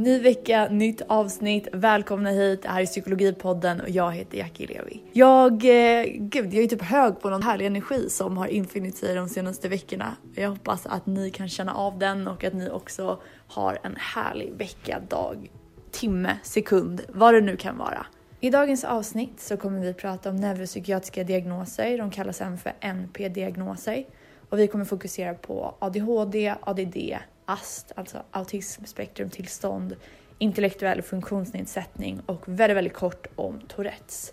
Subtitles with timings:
[0.00, 1.68] Ny vecka, nytt avsnitt.
[1.72, 2.62] Välkomna hit.
[2.62, 5.02] Det här är Psykologipodden och jag heter Jackie Levi.
[5.12, 9.14] Jag, eh, gud, jag är typ hög på någon härlig energi som har infunnit sig
[9.14, 10.16] de senaste veckorna.
[10.34, 14.52] Jag hoppas att ni kan känna av den och att ni också har en härlig
[14.52, 15.50] vecka, dag,
[15.90, 18.06] timme, sekund, vad det nu kan vara.
[18.40, 21.98] I dagens avsnitt så kommer vi prata om neuropsykiatriska diagnoser.
[21.98, 24.04] De kallas även för NP-diagnoser.
[24.50, 26.96] Och vi kommer fokusera på ADHD, ADD,
[27.52, 29.96] AST, alltså autismspektrumtillstånd,
[30.38, 34.32] intellektuell funktionsnedsättning och väldigt, väldigt kort om Tourettes.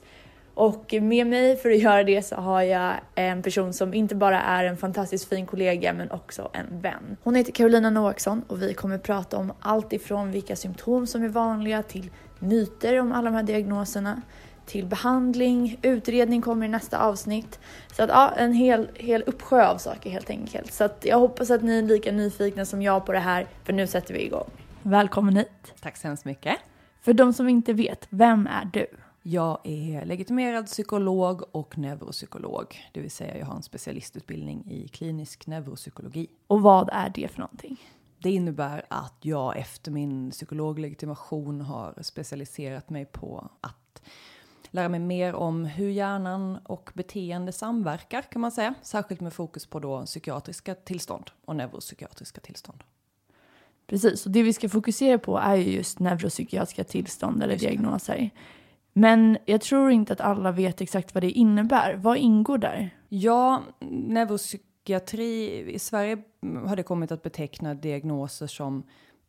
[0.54, 4.42] Och med mig för att göra det så har jag en person som inte bara
[4.42, 7.18] är en fantastiskt fin kollega men också en vän.
[7.24, 11.30] Hon heter Carolina Noaksson och vi kommer prata om allt ifrån vilka symptom som är
[11.30, 12.10] vanliga till
[12.40, 14.22] myter om alla de här diagnoserna
[14.68, 17.60] till behandling, utredning kommer i nästa avsnitt.
[17.94, 20.74] Så att ja, en hel, hel uppsjö av saker helt enkelt.
[20.74, 23.74] Så att jag hoppas att ni är lika nyfikna som jag på det här, för
[23.74, 24.50] nu sätter vi igång.
[24.82, 25.74] Välkommen hit!
[25.82, 26.58] Tack så hemskt mycket.
[27.02, 28.88] För de som inte vet, vem är du?
[29.24, 35.48] Jag är legitimerad psykolog och neuropsykolog, det vill säga jag har en specialistutbildning i klinisk
[35.48, 36.28] neuropsykologi.
[36.48, 37.78] Och vad är det för någonting?
[38.20, 44.02] Det innebär att jag efter min psykologlegitimation har specialiserat mig på att
[44.72, 48.74] lära mig mer om hur hjärnan och beteende samverkar kan man säga.
[48.82, 52.84] Särskilt med fokus på då psykiatriska tillstånd och neuropsykiatriska tillstånd.
[53.88, 58.30] Precis, och det vi ska fokusera på är ju just neuropsykiatriska tillstånd eller diagnoser.
[58.94, 61.96] Men jag tror inte att alla vet exakt vad det innebär.
[61.96, 62.90] Vad ingår där?
[63.10, 66.18] Ja, neuropsykiatri i Sverige
[66.66, 68.84] har det kommit att beteckna diagnoser som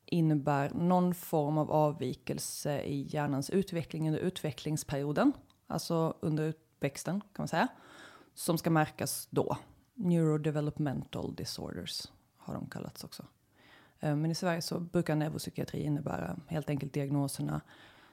[0.09, 5.33] innebär någon form av avvikelse i hjärnans utveckling under utvecklingsperioden,
[5.67, 7.69] alltså under uppväxten kan man säga,
[8.35, 9.57] som ska märkas då.
[9.95, 13.25] Neurodevelopmental disorders har de kallats också.
[14.01, 17.61] Eh, men i Sverige så brukar neuropsykiatri innebära helt enkelt diagnoserna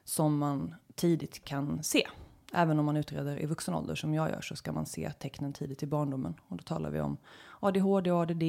[0.04, 2.08] som man tidigt kan se.
[2.54, 5.54] Även om man utreder i vuxen ålder som jag gör så ska man se tecknen
[5.54, 6.34] tidigt i barndomen.
[6.48, 7.18] Och då talar vi om
[7.60, 8.44] ADHD, ADD,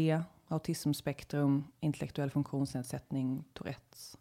[0.48, 4.16] autismspektrum, intellektuell funktionsnedsättning, Tourettes.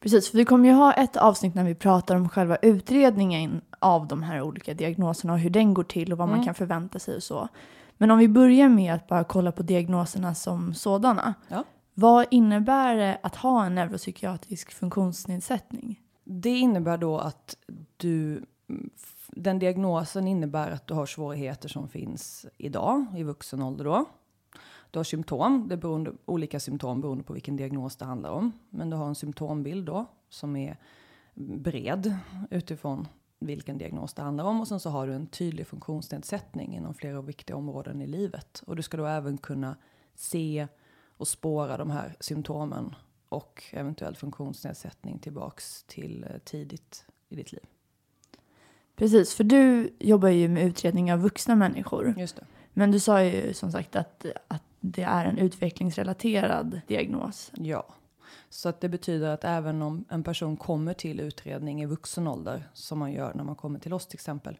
[0.00, 4.06] Precis, för vi kommer ju ha ett avsnitt när vi pratar om själva utredningen av
[4.06, 6.36] de här olika diagnoserna och hur den går till och vad mm.
[6.36, 7.48] man kan förvänta sig och så.
[7.98, 11.34] Men om vi börjar med att bara kolla på diagnoserna som sådana.
[11.48, 11.64] Ja.
[11.94, 16.00] Vad innebär det att ha en neuropsykiatrisk funktionsnedsättning?
[16.24, 17.56] Det innebär då att
[17.96, 18.44] du
[19.28, 24.04] den diagnosen innebär att du har svårigheter som finns idag i vuxen ålder då.
[24.92, 28.52] Du har symptom, det beror olika symptom beroende på vilken diagnos det handlar om.
[28.70, 30.76] Men du har en symptombild då som är
[31.34, 32.16] bred
[32.50, 33.08] utifrån
[33.38, 34.60] vilken diagnos det handlar om.
[34.60, 38.62] Och sen så har du en tydlig funktionsnedsättning inom flera viktiga områden i livet.
[38.66, 39.76] Och du ska då även kunna
[40.14, 40.68] se
[41.16, 42.94] och spåra de här symptomen
[43.28, 47.66] och eventuell funktionsnedsättning tillbaks till eh, tidigt i ditt liv.
[48.96, 52.14] Precis, för du jobbar ju med utredning av vuxna människor.
[52.18, 52.46] Just det.
[52.72, 57.52] Men du sa ju som sagt att, att det är en utvecklingsrelaterad diagnos.
[57.54, 57.94] Ja,
[58.48, 62.70] så att det betyder att även om en person kommer till utredning i vuxen ålder,
[62.74, 64.58] som man gör när man kommer till oss till exempel,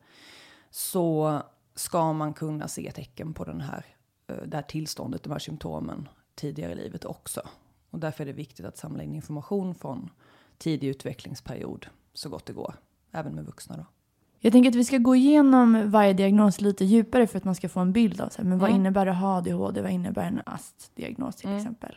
[0.70, 1.42] så
[1.74, 3.84] ska man kunna se tecken på den här,
[4.26, 7.40] eh, det här tillståndet, de här symptomen tidigare i livet också.
[7.90, 10.10] Och därför är det viktigt att samla in information från
[10.58, 12.74] tidig utvecklingsperiod så gott det går,
[13.10, 13.86] även med vuxna då.
[14.44, 17.68] Jag tänker att vi ska gå igenom varje diagnos lite djupare för att man ska
[17.68, 18.80] få en bild av så här, men vad mm.
[18.80, 21.58] innebär det att ha ADHD, vad innebär en AST-diagnos till mm.
[21.58, 21.96] exempel.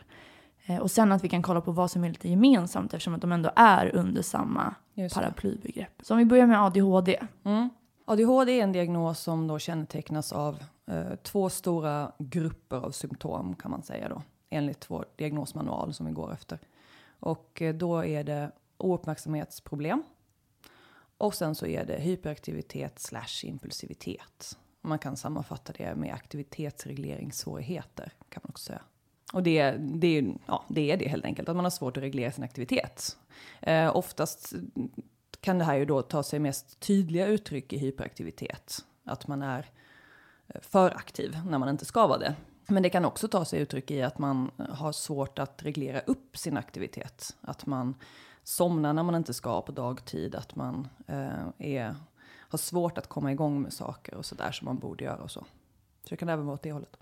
[0.65, 3.21] Eh, och sen att vi kan kolla på vad som är lite gemensamt eftersom att
[3.21, 4.75] de ändå är under samma
[5.13, 6.01] paraplybegrepp.
[6.03, 7.19] Så om vi börjar med ADHD.
[7.43, 7.69] Mm.
[8.05, 13.71] ADHD är en diagnos som då kännetecknas av eh, två stora grupper av symptom kan
[13.71, 14.21] man säga då.
[14.49, 16.59] Enligt vår diagnosmanual som vi går efter.
[17.19, 20.03] Och eh, då är det ouppmärksamhetsproblem
[21.17, 24.57] och sen så är det hyperaktivitet slash impulsivitet.
[24.81, 28.81] Man kan sammanfatta det med aktivitetsregleringssvårigheter kan man också säga.
[29.33, 32.31] Och det, det, ja, det är det helt enkelt, att man har svårt att reglera
[32.31, 33.17] sin aktivitet.
[33.61, 34.53] Eh, oftast
[35.39, 38.85] kan det här ju då ta sig mest tydliga uttryck i hyperaktivitet.
[39.03, 39.69] Att man är
[40.47, 42.35] eh, för aktiv när man inte ska vara det.
[42.67, 46.37] Men det kan också ta sig uttryck i att man har svårt att reglera upp
[46.37, 47.35] sin aktivitet.
[47.41, 47.95] Att man
[48.45, 51.95] somnar när man inte ska på dagtid, att man eh, är,
[52.37, 55.39] har svårt att komma igång med saker och sådär som man borde göra och så.
[56.03, 56.97] Så det kan även vara åt det hållet.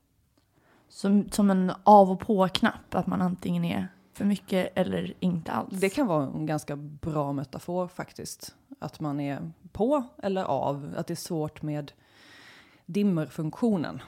[0.90, 5.80] Som, som en av och på-knapp, att man antingen är för mycket eller inte alls?
[5.80, 8.56] Det kan vara en ganska bra metafor faktiskt.
[8.80, 11.92] Att man är på eller av, att det är svårt med
[12.86, 14.02] dimmerfunktionen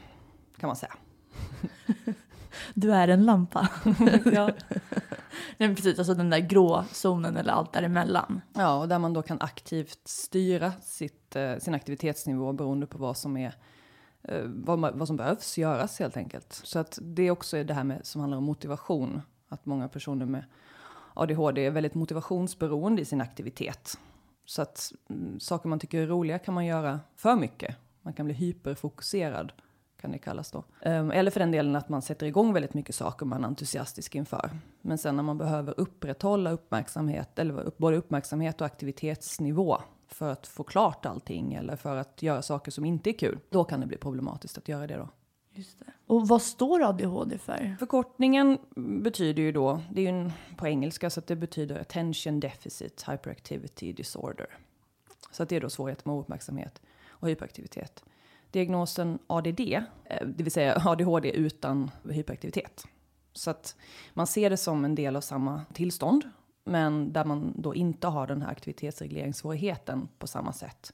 [0.57, 0.93] kan man säga.
[2.73, 3.69] Du är en lampa.
[4.33, 4.51] ja.
[5.57, 8.41] Nej, precis, alltså den där grå zonen, eller allt däremellan.
[8.53, 13.17] Ja, och där man då kan aktivt styra sitt, eh, sin aktivitetsnivå beroende på vad
[13.17, 13.55] som är
[14.23, 16.61] eh, vad, vad som behövs göras helt enkelt.
[16.63, 19.21] Så att det också är det här med, som handlar om motivation.
[19.49, 20.43] Att många personer med
[21.13, 23.97] ADHD är väldigt motivationsberoende i sin aktivitet.
[24.45, 27.75] Så att mm, saker man tycker är roliga kan man göra för mycket.
[28.01, 29.53] Man kan bli hyperfokuserad,
[30.05, 30.63] kan det kallas då.
[30.85, 34.15] Um, eller för den delen att man sätter igång väldigt mycket saker man är entusiastisk
[34.15, 34.49] inför.
[34.81, 40.63] Men sen när man behöver upprätthålla uppmärksamhet, eller både uppmärksamhet och aktivitetsnivå för att få
[40.63, 43.97] klart allting eller för att göra saker som inte är kul, då kan det bli
[43.97, 45.09] problematiskt att göra det då.
[45.53, 45.85] Just det.
[46.07, 47.75] Och vad står ADHD för?
[47.79, 48.57] Förkortningen
[49.03, 53.05] betyder ju då, det är ju en, på engelska så att det betyder attention deficit
[53.07, 54.47] hyperactivity disorder.
[55.31, 58.03] Så att det är då svårigheter med uppmärksamhet och hyperaktivitet.
[58.55, 59.59] Diagnosen ADD,
[60.05, 62.83] eh, det vill säga ADHD utan hyperaktivitet.
[63.33, 63.75] Så att
[64.13, 66.23] man ser det som en del av samma tillstånd,
[66.63, 70.93] men där man då inte har den här aktivitetsregleringssvårigheten på samma sätt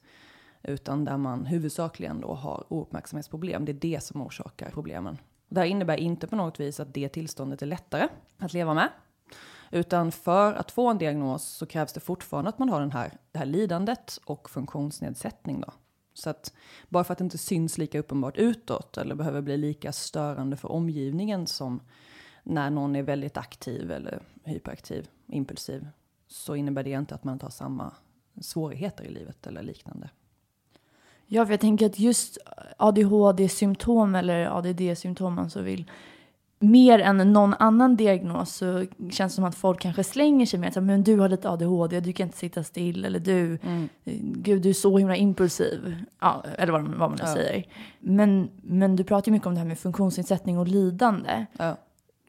[0.62, 3.64] utan där man huvudsakligen då har ouppmärksamhetsproblem.
[3.64, 5.18] Det är det som orsakar problemen.
[5.48, 8.88] Det här innebär inte på något vis att det tillståndet är lättare att leva med.
[9.70, 13.12] Utan för att få en diagnos så krävs det fortfarande att man har den här,
[13.32, 15.60] det här lidandet och funktionsnedsättning.
[15.60, 15.72] Då.
[16.14, 16.52] Så att
[16.88, 20.72] bara för att det inte syns lika uppenbart utåt eller behöver bli lika störande för
[20.72, 21.80] omgivningen som
[22.42, 25.88] när någon är väldigt aktiv eller hyperaktiv, impulsiv,
[26.28, 27.92] så innebär det inte att man inte har samma
[28.40, 30.10] svårigheter i livet eller liknande.
[31.26, 32.38] Ja, för jag tänker att just
[32.76, 35.90] ADHD-symptom eller ADD-symptom man så vill
[36.62, 40.76] mer än någon annan diagnos så känns det som att folk kanske slänger sig med
[40.76, 43.88] att men du har lite ADHD, du kan inte sitta still eller du, mm.
[44.32, 45.96] gud du är så himla impulsiv.
[46.20, 47.34] Ja, eller vad, vad man nu ja.
[47.34, 47.66] säger.
[48.00, 51.46] Men, men du pratar ju mycket om det här med funktionsnedsättning och lidande.
[51.58, 51.76] Ja.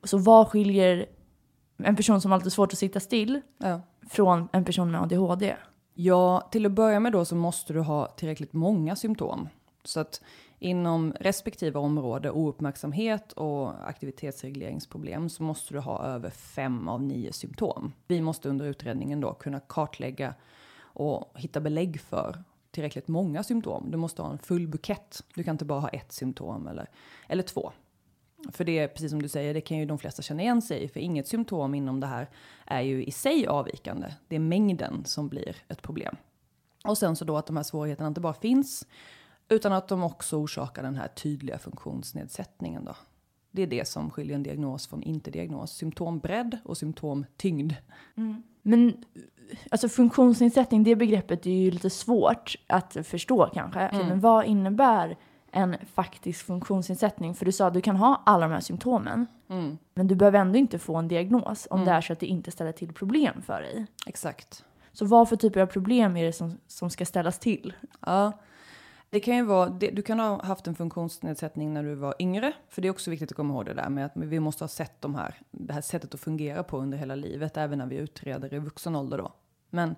[0.04, 1.06] Så vad skiljer
[1.78, 3.82] en person som alltid har svårt att sitta still ja.
[4.10, 5.56] från en person med ADHD?
[5.94, 9.50] Ja, till att börja med då så måste du ha tillräckligt många symptom.
[9.84, 10.22] Så att
[10.64, 17.94] inom respektive område, ouppmärksamhet och aktivitetsregleringsproblem, så måste du ha över fem av nio symptom.
[18.08, 20.34] Vi måste under utredningen då kunna kartlägga
[20.82, 23.92] och hitta belägg för tillräckligt många symptom.
[23.92, 25.24] Du måste ha en full bukett.
[25.36, 26.90] Du kan inte bara ha ett symptom eller,
[27.28, 27.72] eller två.
[28.52, 30.84] För det är precis som du säger, det kan ju de flesta känna igen sig
[30.84, 30.88] i.
[30.88, 32.30] För inget symptom inom det här
[32.66, 34.14] är ju i sig avvikande.
[34.28, 36.16] Det är mängden som blir ett problem.
[36.84, 38.88] Och sen så då att de här svårigheterna inte bara finns,
[39.54, 42.86] utan att de också orsakar den här tydliga funktionsnedsättningen.
[42.86, 42.96] Då.
[43.52, 45.72] Det är det som skiljer en diagnos från inte-diagnos.
[45.72, 47.74] Symptombredd och symptomtyngd.
[48.16, 48.44] Mm.
[48.62, 49.06] Men
[49.72, 53.80] alltså funktionsnedsättning, det begreppet är ju lite svårt att förstå kanske.
[53.80, 54.08] Mm.
[54.08, 55.18] Men vad innebär
[55.54, 57.36] en faktisk funktionsnedsättning.
[57.36, 59.28] För du sa att du kan ha alla de här symptomen.
[59.50, 59.78] Mm.
[59.94, 61.86] Men du behöver ändå inte få en diagnos om mm.
[61.86, 63.86] det är så att det inte ställer till problem för dig.
[64.08, 64.66] Exakt.
[64.92, 67.74] Så vad för typer av problem är det som, som ska ställas till?
[68.00, 68.32] Ja,
[69.14, 72.54] det kan ju vara, det, du kan ha haft en funktionsnedsättning när du var yngre.
[72.70, 74.70] För det är också viktigt att komma ihåg det där med att vi måste ha
[74.70, 77.58] sett de här, det här sättet att fungera på under hela livet.
[77.58, 79.34] Även när vi utreder i vuxen ålder då.
[79.70, 79.96] Men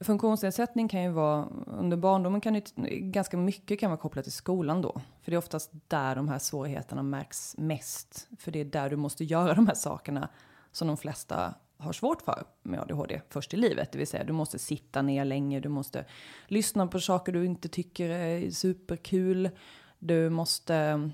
[0.00, 4.82] Funktionsnedsättning kan ju vara, under barndomen kan ju, ganska mycket kan vara kopplat till skolan
[4.82, 4.92] då.
[5.22, 8.28] För det är oftast där de här svårigheterna märks mest.
[8.38, 10.28] För det är där du måste göra de här sakerna
[10.72, 13.92] som de flesta har svårt för med ADHD först i livet.
[13.92, 16.04] Det vill säga du måste sitta ner länge, du måste
[16.46, 19.50] lyssna på saker du inte tycker är superkul.
[19.98, 21.10] Du måste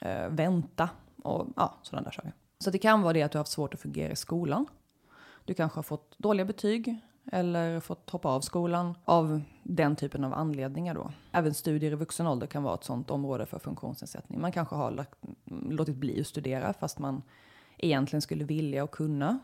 [0.00, 0.88] eh, vänta
[1.22, 2.32] och ja, sådana där saker.
[2.58, 4.66] Så det kan vara det att du har haft svårt att fungera i skolan.
[5.44, 7.00] Du kanske har fått dåliga betyg
[7.32, 11.12] eller fått hoppa av skolan av den typen av anledningar då.
[11.32, 14.40] Även studier i vuxen ålder kan vara ett sådant område för funktionsnedsättning.
[14.40, 15.18] Man kanske har lagt,
[15.70, 17.22] låtit bli att studera fast man
[17.78, 19.38] egentligen skulle vilja och kunna.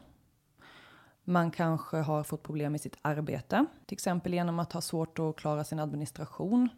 [1.25, 5.37] Man kanske har fått problem med sitt arbete, till exempel genom att ha svårt att
[5.37, 6.69] klara sin administration.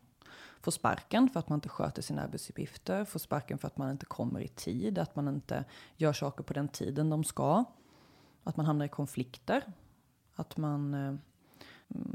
[0.60, 4.06] Få sparken för att man inte sköter sina arbetsuppgifter, få sparken för att man inte
[4.06, 5.64] kommer i tid, att man inte
[5.96, 7.64] gör saker på den tiden de ska.
[8.44, 9.62] Att man hamnar i konflikter
[10.34, 11.14] att man äh,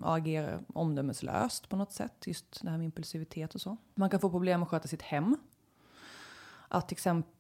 [0.04, 2.28] agerar omdömeslöst på något sätt.
[2.28, 3.78] Just det här med impulsivitet och så.
[3.96, 5.38] Man kan få problem att sköta sitt hem.
[6.68, 7.32] Att till exempel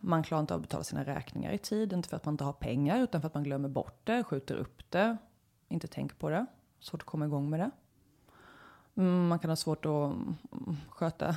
[0.00, 1.92] man klarar inte av att betala sina räkningar i tid.
[1.92, 4.54] Inte för att man inte har pengar utan för att man glömmer bort det, skjuter
[4.54, 5.16] upp det,
[5.68, 6.46] inte tänker på det.
[6.80, 7.70] Svårt att komma igång med det.
[8.94, 10.36] Mm, man kan ha svårt att mm,
[10.88, 11.36] sköta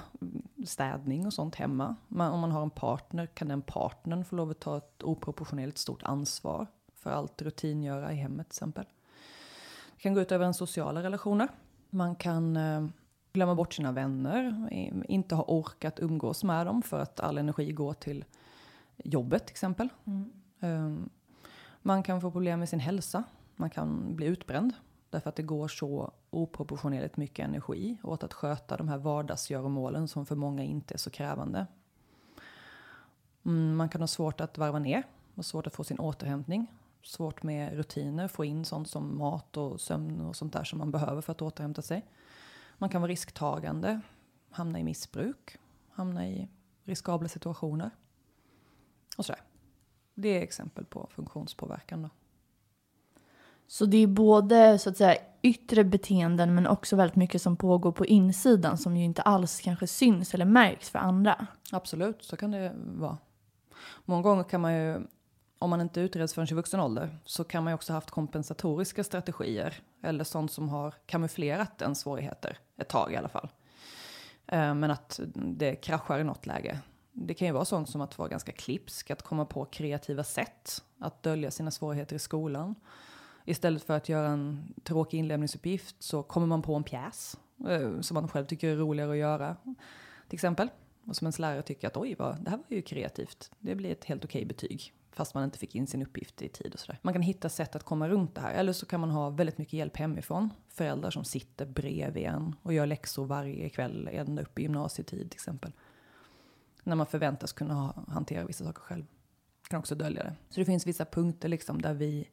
[0.66, 1.96] städning och sånt hemma.
[2.08, 5.78] Man, om man har en partner kan den partnern få lov att ta ett oproportionerligt
[5.78, 8.86] stort ansvar för allt rutingöra i hemmet till exempel.
[9.96, 11.48] Det kan gå ut över en sociala relationer.
[11.90, 12.88] Man kan eh,
[13.36, 14.70] glömma bort sina vänner,
[15.08, 18.26] inte ha orkat umgås med dem för att all energi går till
[18.98, 19.90] jobbet till exempel.
[20.06, 20.32] Mm.
[20.60, 21.10] Um,
[21.82, 23.24] Man kan få problem med sin hälsa.
[23.56, 24.74] Man kan bli utbränd
[25.10, 30.26] därför att det går så oproportionerligt mycket energi åt att sköta de här vardagsgöromålen som
[30.26, 31.68] för många inte är så krävande.
[33.46, 35.04] Mm, man kan ha svårt att varva ner
[35.36, 36.68] och svårt att få sin återhämtning.
[37.04, 40.92] Svårt med rutiner, få in sånt som mat och sömn och sånt där som man
[40.92, 42.06] behöver för att återhämta sig.
[42.78, 44.02] Man kan vara risktagande,
[44.50, 45.58] hamna i missbruk,
[45.92, 46.50] hamna i
[46.84, 47.92] riskabla situationer.
[49.18, 49.42] Och sådär.
[50.14, 52.02] Det är exempel på funktionspåverkan.
[52.02, 52.10] Då.
[53.68, 57.92] Så det är både så att säga yttre beteenden men också väldigt mycket som pågår
[57.92, 61.48] på insidan som ju inte alls kanske syns eller märks för andra.
[61.72, 63.18] Absolut, så kan det vara.
[64.06, 64.98] Många gånger kan man ju,
[65.60, 69.04] om man inte utreds förrän i vuxen ålder, så kan man ju också haft kompensatoriska
[69.04, 73.50] strategier eller sånt som har kamouflerat ens svårigheter ett tag i alla fall.
[74.48, 76.80] Eh, men att det kraschar i något läge.
[77.12, 80.84] Det kan ju vara sånt som att vara ganska klipsk, att komma på kreativa sätt
[81.00, 82.76] att dölja sina svårigheter i skolan.
[83.46, 87.38] Istället för att göra en tråkig inlämningsuppgift så kommer man på en pjäs
[87.70, 89.56] eh, som man själv tycker är roligare att göra.
[90.28, 90.70] Till exempel.
[91.08, 93.52] Och som ens lärare tycker att oj, vad, det här var ju kreativt.
[93.60, 94.94] Det blir ett helt okej betyg.
[95.16, 97.00] Fast man inte fick in sin uppgift i tid och sådär.
[97.02, 98.54] Man kan hitta sätt att komma runt det här.
[98.54, 100.50] Eller så kan man ha väldigt mycket hjälp hemifrån.
[100.70, 105.38] Föräldrar som sitter bredvid en och gör läxor varje kväll ända upp i gymnasietid till
[105.38, 105.72] exempel.
[106.84, 109.06] När man förväntas kunna ha, hantera vissa saker själv.
[109.68, 110.34] Kan också dölja det.
[110.50, 112.30] Så det finns vissa punkter liksom där vi,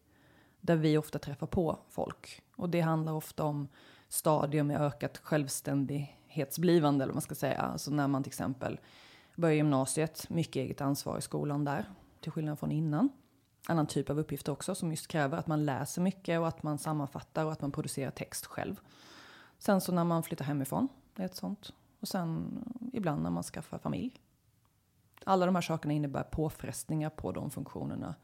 [0.61, 2.43] där vi ofta träffar på folk.
[2.57, 3.69] Och det handlar ofta om
[4.09, 7.61] stadier med ökat självständighetsblivande, eller vad man ska säga.
[7.61, 8.81] Alltså när man till exempel
[9.37, 11.87] börjar gymnasiet, mycket eget ansvar i skolan där
[12.23, 13.09] till skillnad från innan.
[13.69, 16.79] Annan typ av uppgifter också som just kräver att man läser mycket och att man
[16.79, 18.81] sammanfattar och att man producerar text själv.
[19.59, 21.73] Sen så när man flyttar hemifrån, det är ett sånt.
[22.01, 22.59] Och sen
[22.93, 24.21] ibland när man skaffar familj.
[25.25, 28.15] Alla de här sakerna innebär påfrestningar på de funktionerna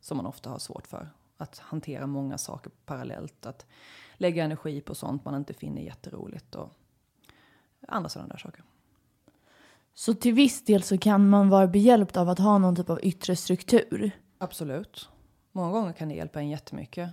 [0.00, 1.10] som man ofta har svårt för.
[1.36, 3.66] Att hantera många saker parallellt, att
[4.14, 6.72] lägga energi på sånt man inte finner jätteroligt och
[7.88, 8.64] andra sådana där saker.
[9.98, 13.00] Så till viss del så kan man vara behjälpt av att ha någon typ av
[13.02, 14.10] yttre struktur.
[14.38, 15.08] Absolut.
[15.52, 17.10] Många gånger kan det hjälpa en jättemycket.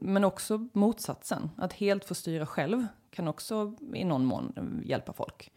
[0.00, 1.50] Men också motsatsen.
[1.56, 5.52] Att helt få styra själv kan också i någon mån hjälpa folk.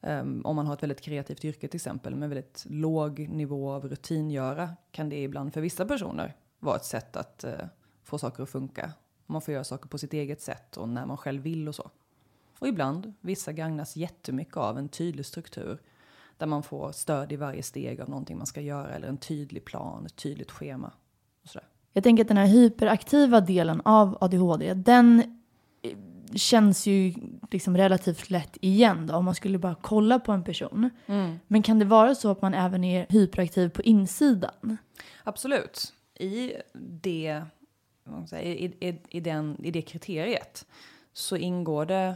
[0.00, 3.88] Um, om man har ett väldigt kreativt yrke till exempel med väldigt låg nivå av
[3.88, 7.66] rutingöra kan det ibland för vissa personer vara ett sätt att uh,
[8.04, 8.92] få saker att funka.
[9.26, 11.90] Man får göra saker på sitt eget sätt och när man själv vill och så.
[12.58, 15.78] Och ibland, vissa gagnas jättemycket av en tydlig struktur
[16.40, 19.64] där man får stöd i varje steg av någonting man ska göra eller en tydlig
[19.64, 20.92] plan, ett tydligt schema.
[21.42, 21.68] Och sådär.
[21.92, 25.38] Jag tänker att den här hyperaktiva delen av ADHD, den
[25.82, 25.96] eh,
[26.34, 27.14] känns ju
[27.50, 30.90] liksom relativt lätt igen då om man skulle bara kolla på en person.
[31.06, 31.38] Mm.
[31.46, 34.76] Men kan det vara så att man även är hyperaktiv på insidan?
[35.24, 35.92] Absolut.
[36.14, 37.42] I det,
[38.32, 40.66] i, i, i, den, i det kriteriet
[41.12, 42.14] så ingår det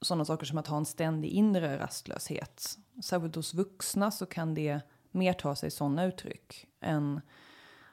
[0.00, 2.78] sådana saker som att ha en ständig inre rastlöshet.
[3.02, 7.20] Särskilt hos vuxna så kan det mer ta sig sådana uttryck än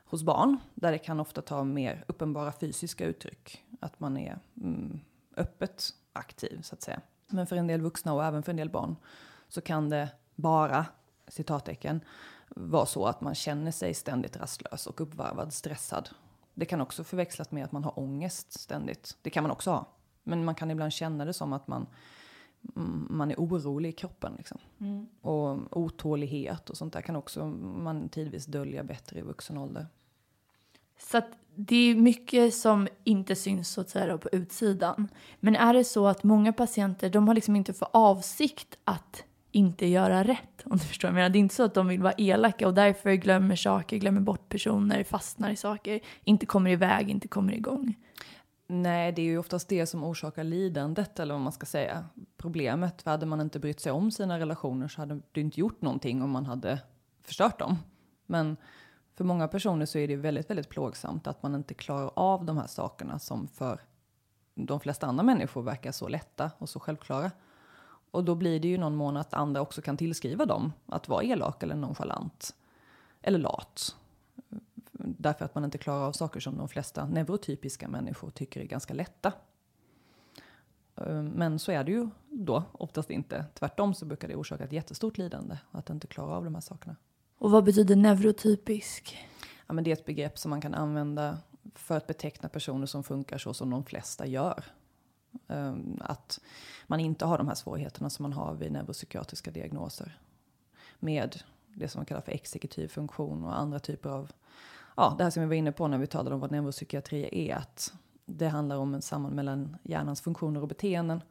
[0.06, 3.64] hos barn, där det kan ofta ta mer uppenbara fysiska uttryck.
[3.80, 5.00] Att man är mm,
[5.38, 7.02] öppet aktiv, så att säga.
[7.28, 8.96] Men för en del vuxna och även för en del barn
[9.48, 10.86] så kan det bara,
[11.28, 12.02] citattecken,
[12.50, 16.10] vara så att man känner sig ständigt rastlös och uppvarvad, stressad.
[16.54, 19.18] Det kan också förväxlas med att man har ångest ständigt.
[19.22, 19.86] Det kan man också ha.
[20.24, 21.88] Men man kan ibland känna det som att man,
[23.10, 24.34] man är orolig i kroppen.
[24.38, 24.58] Liksom.
[24.80, 25.08] Mm.
[25.22, 29.88] Och otålighet och sånt där kan också man tidvis dölja bättre i vuxen ålder.
[31.00, 35.08] Så att det är mycket som inte syns så att säga på utsidan.
[35.40, 39.86] Men är det så att många patienter de har liksom inte för avsikt att inte
[39.88, 40.64] göra rätt?
[40.66, 41.30] Om du förstår vad jag menar.
[41.30, 44.50] Det är inte så att de vill vara elaka och därför glömmer saker, glömmer bort
[44.50, 47.96] personer, fastnar i saker, inte kommer iväg, inte kommer igång.
[48.74, 52.06] Nej, det är ju oftast det som orsakar lidandet eller vad man ska säga.
[52.38, 55.82] Problemet, för hade man inte brytt sig om sina relationer så hade du inte gjort
[55.82, 56.80] någonting om man hade
[57.22, 57.78] förstört dem.
[58.26, 58.58] Men
[59.16, 62.58] för många personer så är det väldigt, väldigt plågsamt att man inte klarar av de
[62.58, 63.82] här sakerna som för
[64.56, 67.32] de flesta andra människor verkar så lätta och så självklara.
[68.12, 71.24] Och då blir det ju någon mån att andra också kan tillskriva dem att vara
[71.24, 72.56] elak eller nonchalant.
[73.22, 73.96] Eller lat
[75.04, 78.94] därför att man inte klarar av saker som de flesta neurotypiska människor tycker är ganska
[78.94, 79.34] lätta.
[80.96, 83.46] Ehm, men så är det ju då oftast inte.
[83.54, 86.96] Tvärtom så brukar det orsaka ett jättestort lidande att inte klara av de här sakerna.
[87.38, 89.18] Och vad betyder neurotypisk?
[89.68, 91.38] Ja, men det är ett begrepp som man kan använda
[91.76, 94.66] för att beteckna personer som funkar så som de flesta gör.
[95.48, 96.40] Ehm, att
[96.88, 100.20] man inte har de här svårigheterna som man har vid neuropsykiatriska diagnoser.
[101.00, 104.32] Med det som man kallar för exekutiv funktion och andra typer av
[104.98, 107.56] ja, det här som vi var inne på när vi talade om vad neuropsykiatri är,
[107.56, 107.94] att
[108.26, 111.22] det handlar om en samband mellan hjärnans funktioner och beteenden.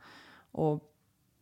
[0.52, 0.94] Och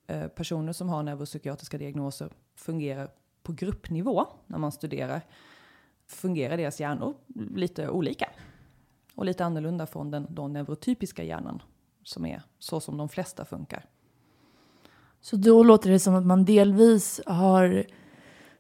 [0.07, 3.11] eh, personer som har neuropsykiatriska diagnoser fungerar
[3.43, 5.23] på gruppnivå när man studerar.
[6.07, 7.15] Fungerar deras hjärnor
[7.55, 8.31] lite olika
[9.15, 11.63] och lite annorlunda från den då neurotypiska hjärnan
[12.03, 13.85] som är så som de flesta funkar.
[15.21, 17.87] Så då låter det som att man delvis har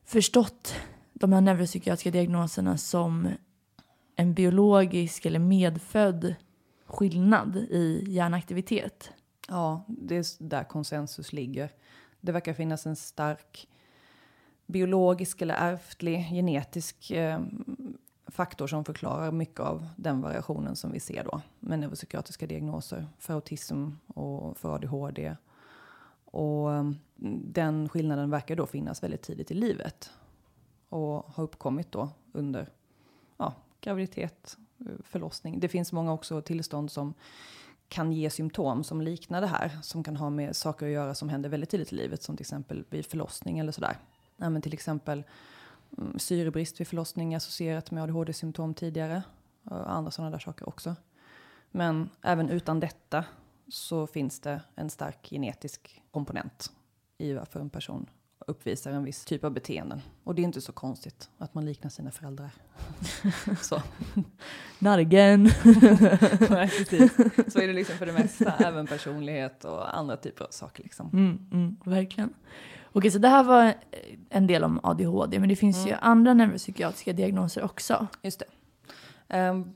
[0.04, 0.74] förstått
[1.12, 3.28] de här neuropsykiatriska diagnoserna som
[4.20, 6.34] en biologisk eller medfödd
[6.86, 9.10] skillnad i hjärnaktivitet.
[9.48, 11.72] Ja, det är där konsensus ligger.
[12.20, 13.68] Det verkar finnas en stark
[14.66, 17.40] biologisk eller ärftlig genetisk eh,
[18.26, 23.34] faktor som förklarar mycket av den variationen som vi ser då med neuropsykiatriska diagnoser för
[23.34, 25.36] autism och för ADHD.
[26.24, 26.96] Och ehm,
[27.44, 30.10] den skillnaden verkar då finnas väldigt tidigt i livet
[30.88, 32.68] och har uppkommit då under
[33.80, 35.60] graviditet, eh, förlossning.
[35.60, 37.14] Det finns många också tillstånd som
[37.88, 41.28] kan ge symptom som liknar det här, som kan ha med saker att göra som
[41.28, 43.98] händer väldigt tidigt i livet, som till exempel vid förlossning eller sådär.
[44.36, 45.24] Ja, men till exempel
[45.98, 49.22] mm, syrebrist vid förlossning associerat med ADHD-symptom tidigare,
[49.64, 50.96] och andra sådana där saker också.
[51.70, 53.24] Men även utan detta
[53.68, 56.72] så finns det en stark genetisk komponent
[57.18, 58.06] i varför en person
[58.38, 60.02] uppvisar en viss typ av beteenden.
[60.24, 62.50] Och det är inte så konstigt att man liknar sina föräldrar.
[63.62, 63.82] så.
[64.86, 65.42] Again.
[66.50, 67.14] Nej, precis.
[67.52, 70.82] Så är det liksom för det mesta, även personlighet och andra typer av saker.
[70.82, 71.10] Liksom.
[71.12, 72.34] Mm, mm, verkligen.
[72.92, 73.74] Okej, så det här var
[74.28, 75.88] en del om ADHD, men det finns mm.
[75.88, 78.06] ju andra neuropsykiatriska diagnoser också.
[78.22, 78.42] Just
[79.28, 79.38] det.
[79.38, 79.72] Um,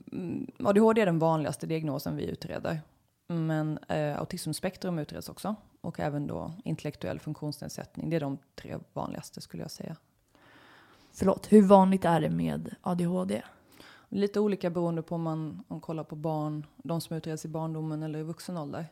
[0.63, 2.81] ADHD är den vanligaste diagnosen vi utreder.
[3.27, 8.09] Men uh, autismspektrum utreds också och även då intellektuell funktionsnedsättning.
[8.09, 9.95] Det är de tre vanligaste skulle jag säga.
[11.15, 13.41] Förlåt, hur vanligt är det med ADHD?
[14.09, 17.47] Lite olika beroende på om man, om man kollar på barn, de som utreds i
[17.47, 18.85] barndomen eller i vuxen ålder.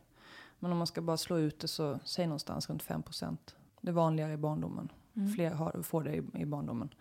[0.60, 3.56] Men om man ska bara slå ut det så säg någonstans runt 5 procent.
[3.82, 4.92] Det vanligare i barndomen.
[5.14, 5.34] Mm.
[5.34, 6.94] Fler har, får det i, i barndomen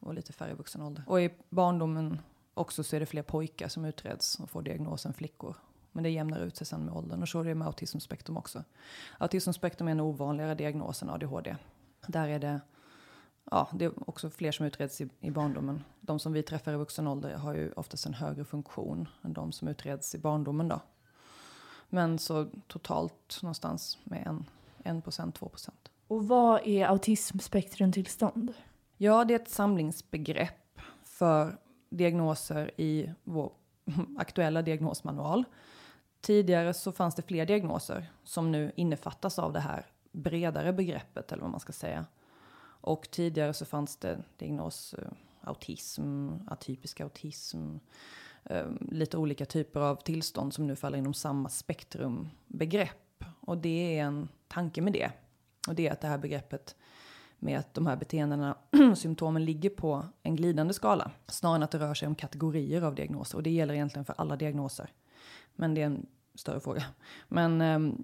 [0.00, 1.04] och lite färre i vuxen ålder.
[1.06, 2.18] Och i barndomen
[2.54, 5.56] också så är det fler pojkar som utreds och får diagnosen flickor.
[5.92, 8.64] Men det jämnar ut sig sen med åldern och så är det med autismspektrum också.
[9.18, 11.56] Autismspektrum är en ovanligare diagnos än ADHD.
[12.06, 12.60] Där är det,
[13.52, 15.84] ja, det är också fler som utreds i, i barndomen.
[16.00, 19.52] De som vi träffar i vuxen ålder har ju oftast en högre funktion än de
[19.52, 20.80] som utreds i barndomen då.
[21.88, 24.44] Men så totalt någonstans med en,
[24.82, 25.90] en procent, två procent.
[26.06, 28.54] Och vad är autismspektrumtillstånd?
[28.96, 31.58] Ja, det är ett samlingsbegrepp för
[31.90, 33.52] diagnoser i vår
[34.18, 35.44] aktuella diagnosmanual.
[36.20, 41.42] Tidigare så fanns det fler diagnoser som nu innefattas av det här bredare begreppet eller
[41.42, 42.06] vad man ska säga.
[42.82, 45.08] Och tidigare så fanns det diagnos eh,
[45.40, 47.76] autism, atypisk autism,
[48.44, 53.24] ehm, lite olika typer av tillstånd som nu faller inom samma spektrumbegrepp.
[53.40, 55.10] Och det är en tanke med det.
[55.68, 56.76] Och det är att det här begreppet
[57.38, 58.56] med att de här beteendena,
[58.96, 61.10] symptomen ligger på en glidande skala.
[61.26, 63.36] Snarare än att det rör sig om kategorier av diagnoser.
[63.36, 64.90] Och det gäller egentligen för alla diagnoser.
[65.54, 66.84] Men det är en större fråga.
[67.28, 68.02] Men ehm,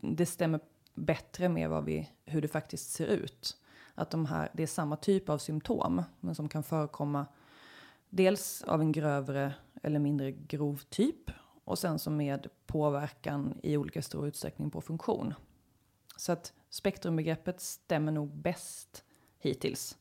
[0.00, 0.60] det stämmer
[0.94, 3.56] bättre med vad vi, hur det faktiskt ser ut.
[3.98, 7.26] Att de här, det är samma typ av symptom, men som kan förekomma
[8.08, 11.30] dels av en grövre eller mindre grov typ
[11.64, 15.34] och sen som med påverkan i olika stor utsträckning på funktion.
[16.16, 19.04] Så att spektrumbegreppet stämmer nog bäst
[19.38, 19.98] hittills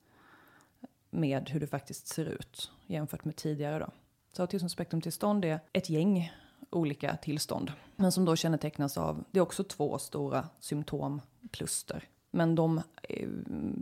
[1.10, 3.80] med hur det faktiskt ser ut jämfört med tidigare.
[3.80, 3.92] Då.
[4.32, 6.34] Så autismspektrumtillstånd liksom är ett gäng
[6.70, 7.72] olika tillstånd.
[7.96, 12.04] Men som då kännetecknas av, det är också två stora symptomkluster.
[12.36, 13.30] Men de eh,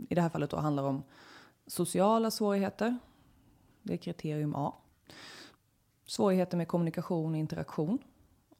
[0.08, 1.02] i det här fallet då handlar om
[1.66, 2.98] sociala svårigheter.
[3.82, 4.74] Det är kriterium A.
[6.06, 7.98] Svårigheter med kommunikation och interaktion.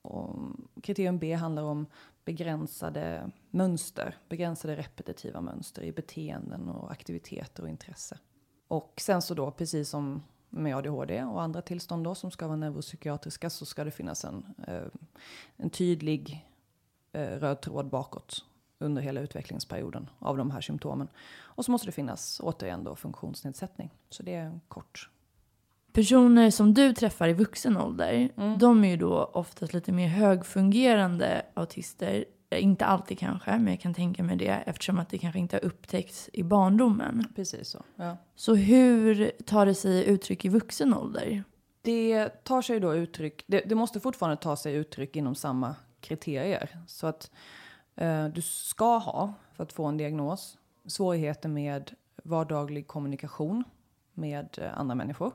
[0.03, 0.37] Och
[0.83, 1.87] kriterium B handlar om
[2.25, 8.19] begränsade mönster, begränsade repetitiva mönster i beteenden och aktiviteter och intresse.
[8.69, 12.57] Och sen så då, precis som med ADHD och andra tillstånd då, som ska vara
[12.57, 14.87] neuropsykiatriska så ska det finnas en, eh,
[15.57, 16.49] en tydlig
[17.13, 18.45] eh, röd tråd bakåt
[18.85, 21.09] under hela utvecklingsperioden av de här symptomen.
[21.40, 23.90] Och så måste det finnas återigen då funktionsnedsättning.
[24.11, 25.11] Så det är kort.
[25.92, 28.59] Personer som du träffar i vuxen ålder, mm.
[28.59, 33.94] de är ju då oftast lite mer högfungerande autister inte alltid kanske, men jag kan
[33.94, 37.27] tänka mig det eftersom att det kanske inte har upptäckts i barndomen.
[37.37, 37.85] Precis så.
[37.97, 38.16] Ja.
[38.35, 41.44] Så hur tar det sig uttryck i vuxen ålder?
[41.83, 46.79] Det tar sig då uttryck, det, det måste fortfarande ta sig uttryck inom samma kriterier.
[46.87, 47.38] Så att eh,
[47.97, 53.65] Eh, du ska ha, för att få en diagnos, svårigheter med vardaglig kommunikation
[54.13, 55.33] med eh, andra människor.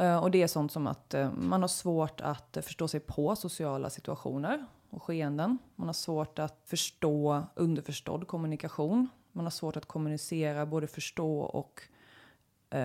[0.00, 3.90] Eh, och det är sånt som att man har svårt att förstå sig på sociala
[3.90, 5.58] situationer och skeenden.
[5.76, 9.08] Man har svårt att förstå underförstådd kommunikation.
[9.32, 11.80] Man har svårt att kommunicera, både förstå och,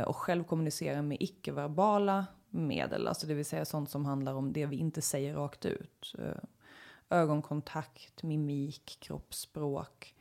[0.06, 3.08] och själv kommunicera med icke-verbala medel.
[3.08, 6.14] Alltså det vill säga sånt som handlar om det vi inte säger rakt ut.
[7.10, 10.16] Ögonkontakt, mimik, kroppsspråk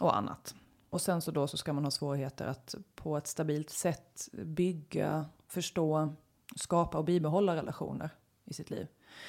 [0.00, 0.54] och annat.
[0.90, 5.26] Och sen så då så ska man ha svårigheter att på ett stabilt sätt bygga,
[5.46, 6.14] förstå,
[6.56, 8.10] skapa och bibehålla relationer
[8.44, 8.86] i sitt liv.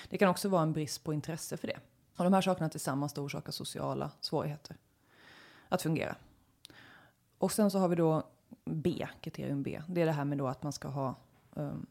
[0.10, 1.80] Det kan också vara en brist på intresse för det.
[2.18, 4.78] Och de här sakerna tillsammans orsakar sociala svårigheter
[5.70, 6.16] att fungera.
[7.38, 8.24] Och sen så har vi då
[8.66, 9.82] B, kriterium B.
[9.88, 11.16] Det är det här med då att man ska ha
[11.54, 11.86] um,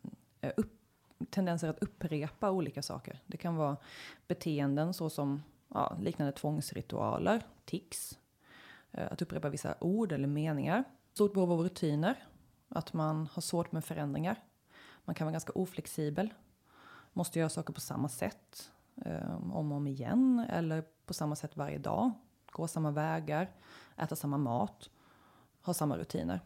[0.57, 0.80] upp,
[1.31, 3.23] tendenser att upprepa olika saker.
[3.27, 3.77] Det kan vara
[4.27, 8.19] beteenden såsom ja, liknande tvångsritualer, tics,
[8.91, 10.85] eh, att upprepa vissa ord eller meningar.
[11.13, 12.27] Stort behov av rutiner.
[12.69, 14.37] Att man har svårt med förändringar.
[15.05, 16.35] Man kan vara ganska oflexibel.
[17.13, 18.71] Måste göra saker på samma sätt.
[19.05, 20.47] Eh, om och om igen.
[20.51, 22.11] Eller på samma sätt varje dag.
[22.53, 23.51] Gå samma vägar.
[23.97, 24.91] Äta samma mat.
[25.63, 26.41] Ha samma rutiner.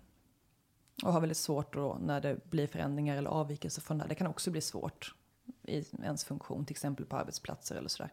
[1.02, 4.06] Och har väldigt svårt då när det blir förändringar eller avvikelser från det.
[4.08, 5.14] Det kan också bli svårt
[5.62, 6.66] i ens funktion.
[6.66, 8.12] Till exempel på arbetsplatser eller sådär.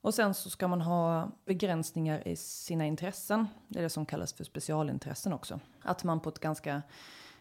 [0.00, 3.46] Och sen så ska man ha begränsningar i sina intressen.
[3.68, 5.60] Det är det som kallas för specialintressen också.
[5.82, 6.82] Att man på ett ganska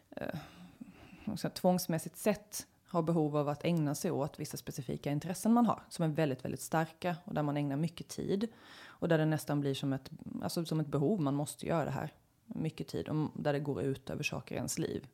[0.09, 5.83] eh, tvångsmässigt sätt har behov av att ägna sig åt vissa specifika intressen man har.
[5.89, 8.47] Som är väldigt, väldigt starka och där man ägnar mycket tid.
[8.85, 10.09] Och där det nästan blir som ett,
[10.43, 12.13] alltså som ett behov, man måste göra det här.
[12.55, 15.07] Mycket tid, och där det går ut över saker i ens liv.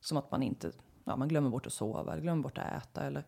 [0.00, 0.72] Som att man inte,
[1.04, 3.24] ja man glömmer bort att sova, eller glömmer bort att äta eller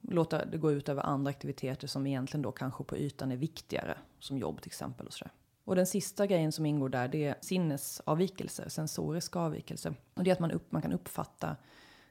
[0.00, 3.98] låta det gå ut över andra aktiviteter som egentligen då kanske på ytan är viktigare.
[4.18, 5.32] Som jobb till exempel och sådär.
[5.64, 9.94] Och den sista grejen som ingår där det är sinnesavvikelser, sensoriska avvikelser.
[10.14, 11.56] Och det är att man, upp, man kan uppfatta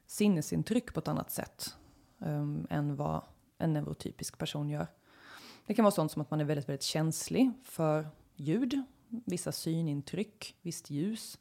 [0.06, 1.76] sinnesintryck på ett annat sätt
[2.18, 3.22] um, än vad
[3.58, 4.88] en neurotypisk person gör.
[5.66, 8.84] Det kan vara sånt som att man är väldigt, väldigt känslig för ljud,
[9.26, 11.40] vissa synintryck, visst ljus,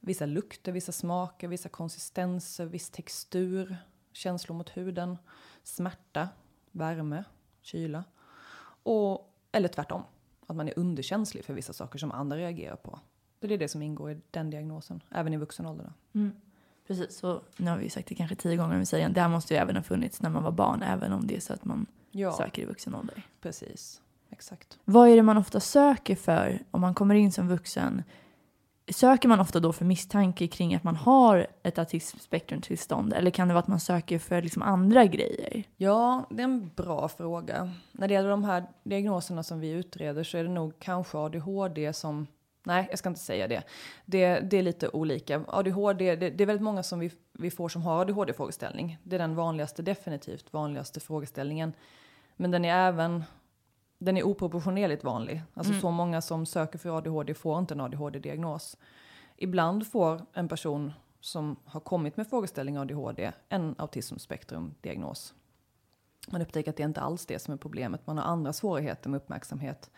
[0.00, 3.76] vissa lukter, vissa smaker, vissa konsistenser, viss textur,
[4.12, 5.18] känslor mot huden
[5.62, 6.28] smärta,
[6.70, 7.24] värme,
[7.60, 8.04] kyla.
[8.82, 10.02] Och, eller tvärtom,
[10.46, 13.00] att man är underkänslig för vissa saker som andra reagerar på.
[13.40, 15.92] Det är det som ingår i den diagnosen, även i vuxen ålder.
[16.12, 16.32] Mm.
[16.86, 19.54] Precis, så nu har vi sagt det kanske tio gånger, men säger det här måste
[19.54, 21.86] ju även ha funnits när man var barn, även om det är så att man
[22.10, 22.32] ja.
[22.32, 23.22] söker i vuxen ålder.
[23.40, 24.01] Precis,
[24.32, 24.78] exakt.
[24.84, 28.02] Vad är det man ofta söker för om man kommer in som vuxen?
[28.88, 33.54] Söker man ofta då för misstanke kring att man har ett autismspektrumtillstånd eller kan det
[33.54, 35.64] vara att man söker för liksom andra grejer?
[35.76, 37.72] Ja, det är en bra fråga.
[37.92, 41.92] När det gäller de här diagnoserna som vi utreder så är det nog kanske ADHD
[41.92, 42.26] som
[42.64, 43.62] Nej, jag ska inte säga det.
[44.04, 45.44] Det, det är lite olika.
[45.48, 48.98] ADHD, det, det, är väldigt många som vi, vi får som har ADHD-frågeställning.
[49.02, 51.72] Det är den vanligaste, definitivt vanligaste frågeställningen.
[52.36, 53.24] Men den är även
[54.04, 55.42] den är oproportionerligt vanlig.
[55.54, 55.80] Alltså mm.
[55.80, 58.76] så många som söker för ADHD får inte en ADHD-diagnos.
[59.36, 65.34] Ibland får en person som har kommit med frågeställning ADHD en autismspektrumdiagnos.
[66.28, 68.06] Man upptäcker att det är inte alls det som är problemet.
[68.06, 69.90] Man har andra svårigheter med uppmärksamhet.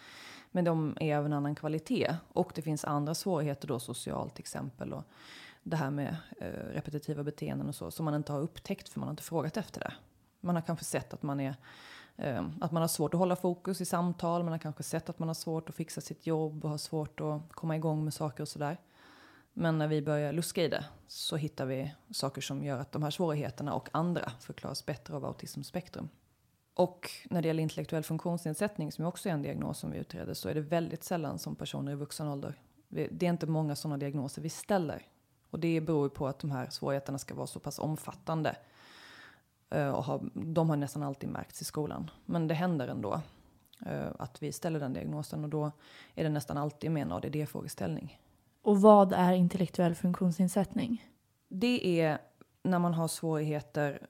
[0.51, 2.17] Men de är av en annan kvalitet.
[2.33, 4.93] Och det finns andra svårigheter då socialt till exempel.
[4.93, 5.05] Och
[5.62, 9.07] det här med eh, repetitiva beteenden och så som man inte har upptäckt för man
[9.07, 9.93] har inte frågat efter det.
[10.40, 11.57] Man har kanske sett att man är
[12.16, 15.18] Ehm, att man har svårt att hålla fokus i samtal, man har kanske sett att
[15.18, 18.42] man har svårt att fixa sitt jobb och har svårt att komma igång med saker
[18.42, 18.81] och sådär.
[19.53, 23.03] Men när vi börjar luska i det så hittar vi saker som gör att de
[23.03, 26.09] här svårigheterna och andra förklaras bättre av autismspektrum.
[26.74, 30.48] Och när det gäller intellektuell funktionsnedsättning, som också är en diagnos som vi utreder, så
[30.48, 32.61] är det väldigt sällan som personer i vuxen ålder.
[32.88, 35.07] Det är inte många sådana diagnoser vi ställer.
[35.50, 38.57] Och det beror på att de här svårigheterna ska vara så pass omfattande
[39.68, 42.11] och har, de har nästan alltid märkts i skolan.
[42.27, 43.20] Men det händer ändå
[43.87, 45.70] eh, att vi ställer den diagnosen och då
[46.14, 48.20] är det nästan alltid med en ADD-frågeställning.
[48.62, 51.11] Och vad är intellektuell funktionsnedsättning?
[51.48, 52.18] Det är
[52.62, 54.07] när man har svårigheter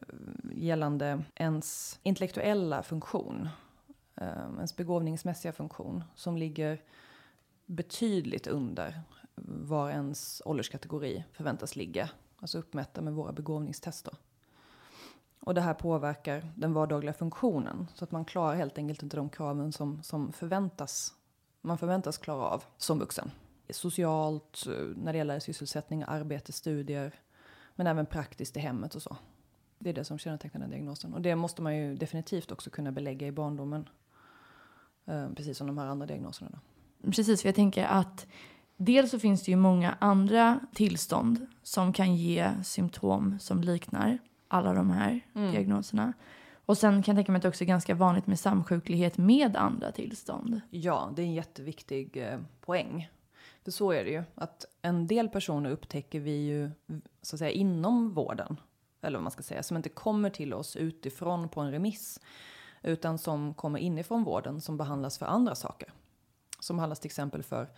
[0.52, 3.48] gällande ens intellektuella funktion,
[4.16, 6.82] eh, ens begåvningsmässiga funktion, som ligger
[7.66, 9.00] betydligt under
[9.36, 12.10] var ens ålderskategori förväntas ligga.
[12.36, 14.14] Alltså uppmätta med våra begåvningstester.
[15.44, 17.86] Och det här påverkar den vardagliga funktionen.
[17.94, 21.14] Så att man klarar helt enkelt inte de kraven som, som förväntas,
[21.60, 23.30] man förväntas klara av som vuxen.
[23.70, 27.14] Socialt, eh, när det gäller sysselsättning, arbete, studier.
[27.74, 29.16] Men även praktiskt i hemmet och så.
[29.78, 31.14] Det är det som kännetecknar den diagnosen.
[31.14, 33.88] Och det måste man ju definitivt också kunna belägga i barndomen.
[35.06, 36.50] Eh, precis som de här andra diagnoserna.
[36.52, 37.10] Då.
[37.10, 38.26] Precis, för jag tänker att
[38.76, 44.18] Dels så finns det ju många andra tillstånd som kan ge symptom som liknar
[44.54, 45.52] alla de här Mm.
[45.52, 46.12] diagnoserna.
[46.66, 49.56] Och sen kan jag tänka mig att det också är ganska vanligt med samsjuklighet med
[49.56, 50.60] andra tillstånd.
[50.70, 53.10] Ja, det är en jätteviktig eh, poäng.
[53.64, 56.70] För så är det ju, att en del personer upptäcker vi ju
[57.22, 58.60] så att säga inom vården,
[59.02, 62.20] eller vad man ska säga, som inte kommer till oss utifrån på en remiss,
[62.82, 65.92] utan som kommer inifrån vården som behandlas för andra saker.
[66.60, 67.68] Som behandlas till exempel för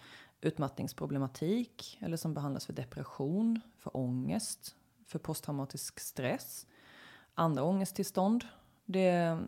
[0.41, 4.75] utmattningsproblematik, eller som behandlas för depression, för ångest,
[5.07, 6.67] för posttraumatisk stress,
[7.35, 8.45] andra ångesttillstånd.
[8.85, 9.39] Det,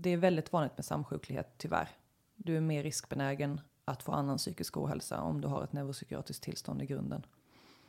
[0.00, 1.88] det är väldigt vanligt med samsjuklighet, tyvärr.
[2.36, 6.82] Du är mer riskbenägen att få annan psykisk ohälsa om du har ett neuropsykiatriskt tillstånd
[6.82, 7.26] i grunden.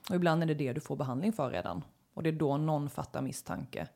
[0.09, 1.83] Och ibland är det det du får behandling för redan.
[2.13, 3.87] Och det är då någon fattar misstanke.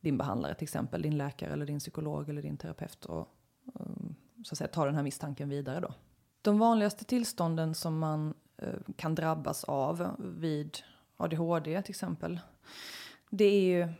[0.00, 3.04] Din behandlare till exempel, din läkare eller din psykolog eller din terapeut.
[3.04, 3.28] Och
[3.74, 5.94] um, så att säga, tar den här misstanken vidare då.
[6.42, 10.78] De vanligaste tillstånden som man eh, kan drabbas av vid
[11.20, 12.40] ADHD till exempel.
[13.30, 13.92] Det är ju,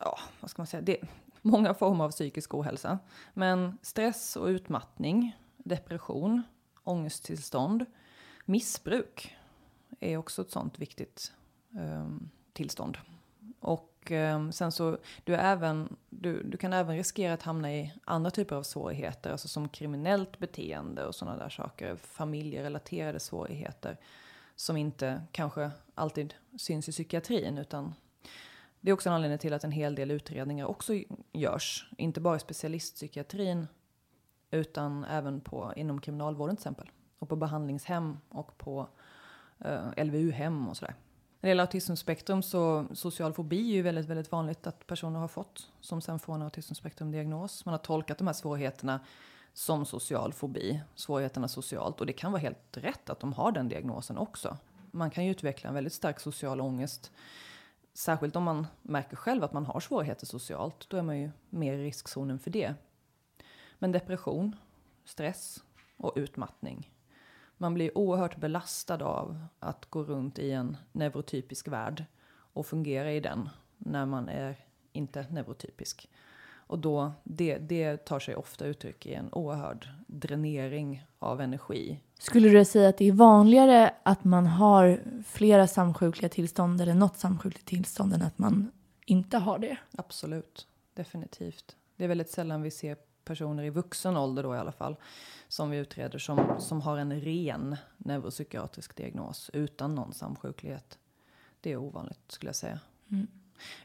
[0.00, 1.08] ja vad ska man säga, det är
[1.42, 2.98] många former av psykisk ohälsa.
[3.34, 6.42] Men stress och utmattning, depression,
[6.84, 7.86] ångesttillstånd,
[8.44, 9.36] missbruk
[10.00, 11.32] är också ett sånt viktigt
[11.76, 12.08] eh,
[12.52, 12.98] tillstånd.
[13.60, 17.92] Och eh, sen så, du, är även, du, du kan även riskera att hamna i
[18.04, 23.96] andra typer av svårigheter, alltså som kriminellt beteende och sådana där saker, familjerelaterade svårigheter
[24.60, 27.94] som inte kanske alltid syns i psykiatrin utan
[28.80, 30.92] det är också en anledning till att en hel del utredningar också
[31.32, 33.66] görs, inte bara i specialistpsykiatrin
[34.50, 36.90] utan även på, inom kriminalvården till exempel.
[37.18, 38.88] Och på behandlingshem och på
[39.58, 40.94] eh, LVU-hem och sådär.
[41.40, 45.28] När det gäller autismspektrum så social fobi är ju väldigt, väldigt vanligt att personer har
[45.28, 47.64] fått som sen får en autismspektrumdiagnos.
[47.64, 49.00] Man har tolkat de här svårigheterna
[49.52, 52.00] som social fobi, svårigheterna socialt.
[52.00, 54.56] Och det kan vara helt rätt att de har den diagnosen också.
[54.90, 57.12] Man kan ju utveckla en väldigt stark social ångest.
[57.94, 60.90] Särskilt om man märker själv att man har svårigheter socialt.
[60.90, 62.74] Då är man ju mer i riskzonen för det.
[63.78, 64.56] Men depression,
[65.04, 65.64] stress
[65.96, 66.92] och utmattning.
[67.56, 73.20] Man blir oerhört belastad av att gå runt i en neurotypisk värld och fungera i
[73.20, 74.56] den när man är
[74.92, 76.08] inte neurotypisk.
[76.68, 82.00] Och då, det, det tar sig ofta uttryck i en oerhörd dränering av energi.
[82.18, 87.16] Skulle du säga att det är vanligare att man har flera samsjukliga tillstånd eller något
[87.16, 88.70] samsjukligt tillstånd än att man
[89.04, 89.76] inte har det?
[89.96, 91.76] Absolut, definitivt.
[91.96, 94.96] Det är väldigt sällan vi ser personer i vuxen ålder då i alla fall
[95.48, 100.98] som vi utreder som, som har en ren neuropsykiatrisk diagnos utan någon samsjuklighet.
[101.60, 102.80] Det är ovanligt skulle jag säga.
[103.10, 103.26] Mm.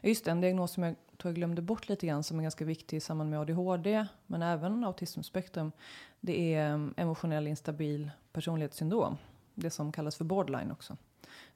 [0.02, 2.64] Just det, en diagnos som jag tror jag glömde bort lite grann som är ganska
[2.64, 5.72] viktig i samband med ADHD men även autismspektrum.
[6.20, 9.16] Det är mm, emotionell instabil personlighetssyndrom.
[9.54, 10.96] Det som kallas för borderline också.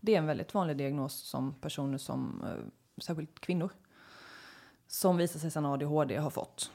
[0.01, 3.71] Det är en väldigt vanlig diagnos som personer som, eh, särskilt kvinnor,
[4.87, 6.71] som visar sig sedan ADHD har fått.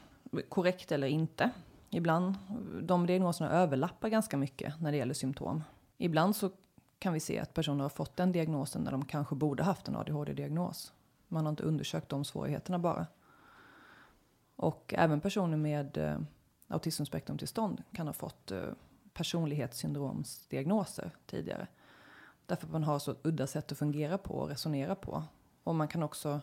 [0.48, 1.50] Korrekt eller inte.
[1.90, 2.34] Ibland,
[2.82, 5.62] de diagnoserna överlappar ganska mycket när det gäller symptom.
[5.98, 6.50] Ibland så
[6.98, 9.96] kan vi se att personer har fått den diagnosen när de kanske borde haft en
[9.96, 10.92] ADHD-diagnos.
[11.28, 13.06] Man har inte undersökt de svårigheterna bara.
[14.56, 16.18] Och även personer med eh,
[16.68, 18.64] autismspektrumtillstånd kan ha fått eh,
[19.12, 21.66] personlighetssyndromsdiagnoser tidigare.
[22.46, 25.24] Därför att man har så ett udda sätt att fungera på och resonera på.
[25.64, 26.40] Och man kan också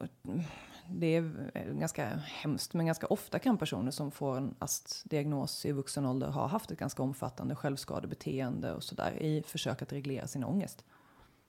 [0.00, 0.42] eh,
[0.88, 6.06] det är ganska hemskt, men ganska ofta kan personer som får en AST-diagnos i vuxen
[6.06, 10.84] ålder ha haft ett ganska omfattande självskadebeteende och sådär i försök att reglera sin ångest.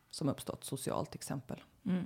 [0.09, 1.63] Som uppstått socialt till exempel.
[1.85, 2.05] Mm.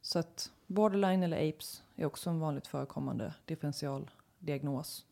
[0.00, 5.06] Så att borderline eller APES är också en vanligt förekommande differentialdiagnos.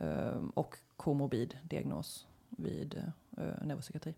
[0.00, 3.02] Ehm, och komorbid diagnos vid
[3.36, 4.14] eh, neuropsykiatri.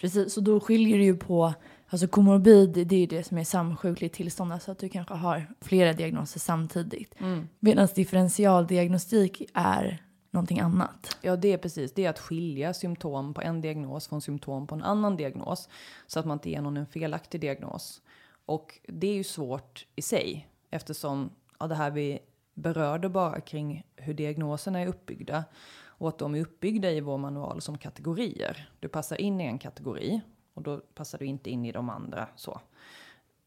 [0.00, 1.54] Precis, så då skiljer det ju på,
[1.88, 5.92] alltså komorbid det är det som är samsjukligt tillstånd, alltså att du kanske har flera
[5.92, 7.20] diagnoser samtidigt.
[7.20, 7.48] Mm.
[7.58, 11.16] Medan differentialdiagnostik är någonting annat.
[11.20, 11.94] Ja, det är precis.
[11.94, 15.68] Det är att skilja symptom på en diagnos från symptom på en annan diagnos.
[16.06, 18.02] Så att man inte ger någon en felaktig diagnos.
[18.46, 20.48] Och det är ju svårt i sig.
[20.70, 22.18] Eftersom ja, det här vi
[22.54, 25.44] berörde bara kring hur diagnoserna är uppbyggda.
[25.84, 28.70] Och att de är uppbyggda i vår manual som kategorier.
[28.80, 30.20] Du passar in i en kategori
[30.54, 32.28] och då passar du inte in i de andra.
[32.36, 32.60] så.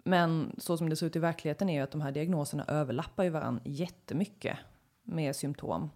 [0.03, 3.23] Men så som det ser ut i verkligheten är ju att de här diagnoserna överlappar
[3.23, 4.57] ju varandra jättemycket
[5.03, 5.89] med symptom.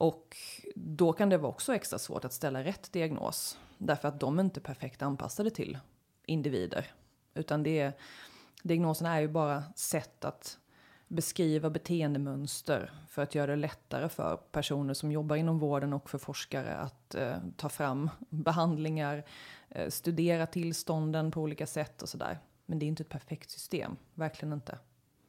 [0.00, 0.36] Och
[0.74, 3.58] då kan det vara också extra svårt att ställa rätt diagnos.
[3.78, 5.78] Därför att de är inte perfekt anpassade till
[6.26, 6.92] individer.
[7.34, 7.92] Utan det är,
[8.62, 10.58] diagnoserna är ju bara sätt att
[11.08, 16.18] beskriva beteendemönster för att göra det lättare för personer som jobbar inom vården och för
[16.18, 19.24] forskare att eh, ta fram behandlingar,
[19.68, 22.38] eh, studera tillstånden på olika sätt och sådär.
[22.66, 24.78] Men det är inte ett perfekt system, verkligen inte.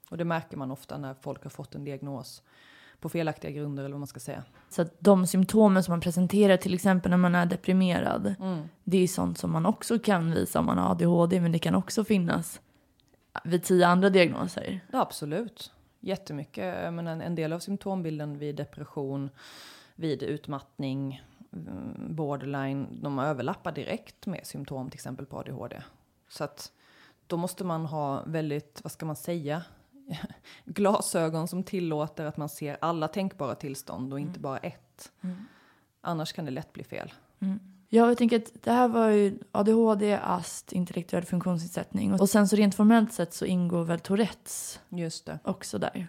[0.09, 2.43] Och det märker man ofta när folk har fått en diagnos
[3.01, 4.43] på felaktiga grunder eller vad man ska säga.
[4.69, 8.61] Så att de symptomen som man presenterar, till exempel när man är deprimerad, Mm.
[8.83, 11.75] det är sånt som man också kan visa om man har ADHD, men det kan
[11.75, 12.61] också finnas
[13.43, 14.79] vid tio andra diagnoser.
[14.91, 15.71] Ja, absolut.
[15.99, 16.93] Jättemycket.
[16.93, 19.29] Men en, en del av symptombilden vid depression,
[19.95, 21.21] vid utmattning,
[21.53, 25.81] mm, borderline, de överlappar direkt med symptom till exempel på ADHD.
[26.29, 26.71] Så att
[27.27, 29.63] då måste man ha väldigt, vad ska man säga,
[30.65, 35.11] glasögon som tillåter att man ser alla tänkbara tillstånd och inte bara ett.
[36.01, 37.13] Annars kan det lätt bli fel.
[37.93, 42.13] Ja, jag tänker att det här var ju ADHD, AST, intellektuell funktionsnedsättning.
[42.13, 45.39] Och sen så rent formellt sett så ingår väl Tourettes Just det.
[45.43, 46.07] också där.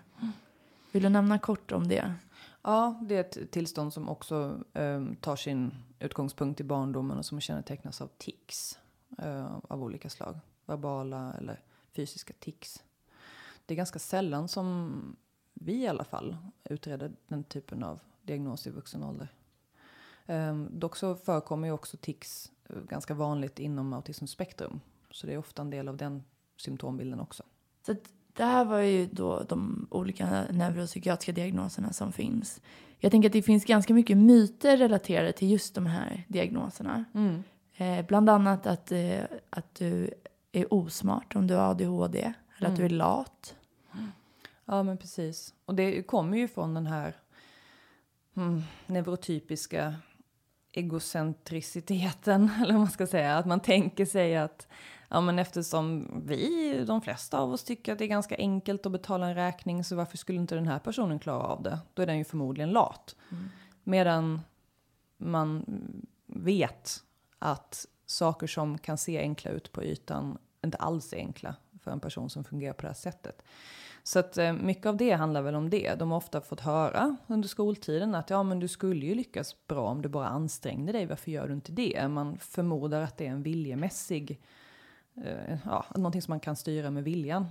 [0.92, 2.14] Vill du nämna kort om det?
[2.62, 7.40] Ja, det är ett tillstånd som också ehm, tar sin utgångspunkt i barndomen och som
[7.40, 8.78] kännetecknas av tics
[9.18, 10.38] eh, av olika slag.
[10.66, 11.60] Verbala eller
[11.96, 12.82] fysiska tics.
[13.66, 15.16] Det är ganska sällan som
[15.54, 19.28] vi i alla fall utreder den typen av diagnos i vuxen ålder.
[20.26, 24.80] Um, dock så förekommer ju också tics eh, ganska vanligt inom autismspektrum.
[25.10, 26.24] Så det är ofta en del av den
[26.56, 27.42] symptombilden också.
[27.86, 27.94] Så
[28.32, 32.60] det här var ju då de olika neuropsykiatriska diagnoserna som finns.
[32.98, 37.04] Jag tänker att det finns ganska mycket myter relaterade till just de här diagnoserna.
[37.74, 40.10] Eh, bland annat att, eh, att du
[40.52, 42.32] är osmart om du har ADHD.
[42.62, 43.54] Eller att du är lat.
[44.64, 45.54] Ja, men precis.
[45.64, 47.16] Och det kommer ju från den här
[48.36, 49.94] mm, neurotypiska
[50.72, 53.38] egocentriciteten, eller vad man ska säga.
[53.38, 54.68] Att man tänker sig att
[55.08, 58.92] ja, men eftersom vi, de flesta av oss, tycker att det är ganska enkelt att
[58.92, 61.78] betala en räkning, så varför skulle inte den här personen klara av det?
[61.94, 63.16] Då är den ju förmodligen lat.
[63.84, 64.40] Medan
[65.16, 65.64] man
[66.26, 67.04] vet
[67.38, 72.00] att saker som kan se enkla ut på ytan inte alls är enkla för en
[72.00, 73.42] person som fungerar på det här sättet.
[74.02, 75.94] Så att eh, mycket av det handlar väl om det.
[75.98, 79.88] De har ofta fått höra under skoltiden att ja, men du skulle ju lyckas bra
[79.88, 81.06] om du bara ansträngde dig.
[81.06, 82.08] Varför gör du inte det?
[82.08, 84.40] Man förmodar att det är en viljemässig,
[85.14, 87.46] eh, ja, någonting som man kan styra med viljan.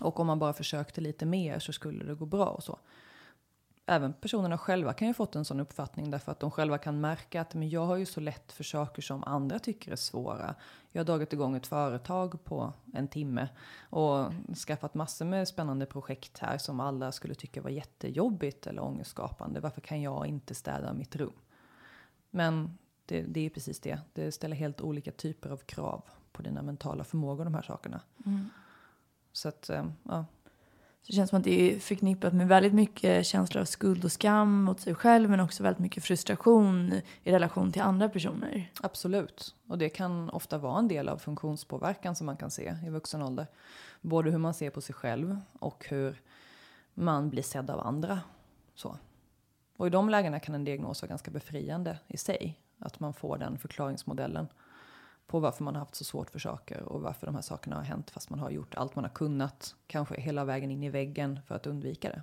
[0.00, 2.78] Och om man bara försökte lite mer så skulle det gå bra och så.
[3.86, 7.00] Även personerna själva kan ju ha fått en sån uppfattning därför att de själva kan
[7.00, 10.54] märka att men jag har ju så lätt för saker som andra tycker är svåra.
[10.92, 13.48] Jag har dragit igång ett företag på en timme
[13.82, 14.32] och
[14.66, 19.60] skaffat massor med spännande projekt här som alla skulle tycka var jättejobbigt eller ångestskapande.
[19.60, 21.32] Varför kan jag inte städa mitt rum?
[22.30, 24.00] Men det, det är precis det.
[24.12, 28.00] Det ställer helt olika typer av krav på dina mentala förmågor, de här sakerna.
[29.32, 30.24] Så att, eh, ja.
[31.02, 34.12] Så det känns som att det är förknippat med väldigt mycket känslor av skuld och
[34.12, 38.72] skam mot sig själv men också väldigt mycket frustration i relation till andra personer.
[38.80, 39.54] Absolut.
[39.66, 43.22] Och det kan ofta vara en del av funktionspåverkan som man kan se i vuxen
[43.22, 43.46] ålder.
[44.00, 46.20] Både hur man ser på sig själv och hur
[46.94, 48.20] man blir sedd av andra.
[48.74, 48.96] Så.
[49.76, 52.60] Och i de lägena kan en diagnos vara ganska befriande i sig.
[52.78, 54.48] Att man får den förklaringsmodellen
[55.30, 57.82] på varför man har haft så svårt för saker och varför de här sakerna har
[57.82, 61.40] hänt fast man har gjort allt man har kunnat, kanske hela vägen in i väggen
[61.46, 62.22] för att undvika det.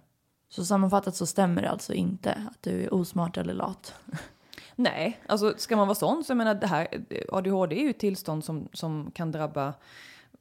[0.50, 3.94] Så sammanfattat så stämmer det alltså inte att du är osmart eller lat.
[4.76, 6.88] Nej, alltså ska man vara sån så jag menar det här
[7.32, 9.74] ADHD är ju ett tillstånd som, som kan drabba,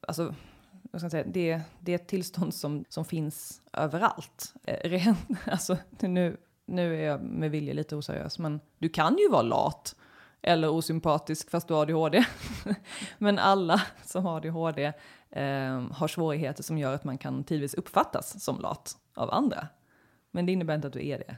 [0.01, 0.35] alltså
[0.91, 4.53] vad ska jag säga, det, det är ett tillstånd som, som finns överallt.
[4.63, 9.29] Eh, ren, alltså nu, nu är jag med vilja lite oseriös, men du kan ju
[9.29, 9.95] vara lat
[10.41, 12.25] eller osympatisk fast du har ADHD.
[13.17, 14.93] men alla som har ADHD
[15.29, 19.67] eh, har svårigheter som gör att man kan tidvis uppfattas som lat av andra.
[20.31, 21.35] Men det innebär inte att du är det.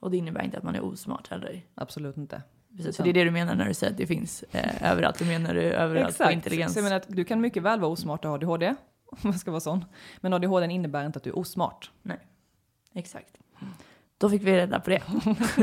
[0.00, 1.62] Och det innebär inte att man är osmart heller.
[1.74, 2.42] Absolut inte.
[2.76, 5.18] Precis, så det är det du menar när du säger att det finns eh, överallt.
[5.18, 6.72] Du menar du överallt på intelligens.
[6.72, 8.68] Så jag menar att du kan mycket väl vara osmart och ha ADHD,
[9.06, 9.84] om man ska vara sån.
[10.20, 11.90] Men ADHD innebär inte att du är osmart.
[12.02, 12.18] Nej,
[12.94, 13.36] exakt.
[14.18, 15.02] Då fick vi reda på det.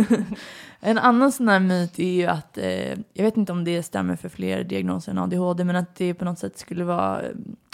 [0.79, 4.15] en annan sån här myt är ju att, eh, jag vet inte om det stämmer
[4.15, 7.31] för fler diagnoser än ADHD, men att det på något sätt skulle vara eh,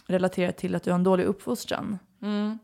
[0.08, 2.00] relaterat till att du har en dålig uppfostran.
[2.22, 2.60] Mm.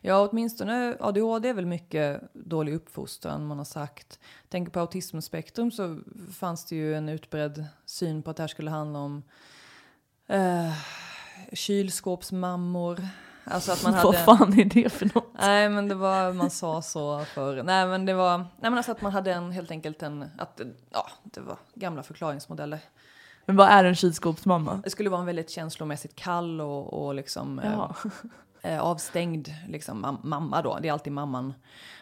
[0.00, 4.20] Ja, åtminstone ADHD är väl mycket dålig uppfostran, man har sagt.
[4.48, 5.98] Tänker på autismspektrum så
[6.32, 9.22] fanns det ju en utbredd syn på att det här skulle handla om
[10.26, 10.72] eh,
[11.52, 13.00] kylskåpsmammor.
[13.50, 14.06] Alltså att man hade...
[14.06, 15.32] Vad fan är det för något?
[15.38, 18.92] Nej men det var, man sa så för Nej men det var, nej men alltså
[18.92, 22.80] att man hade en helt enkelt en, att ja det var gamla förklaringsmodeller.
[23.46, 24.80] Men vad är en kylskåpsmamma?
[24.84, 27.90] Det skulle vara en väldigt känslomässigt kall och, och liksom eh,
[28.72, 30.78] eh, avstängd liksom, mam mamma då.
[30.82, 31.54] Det är alltid mamman.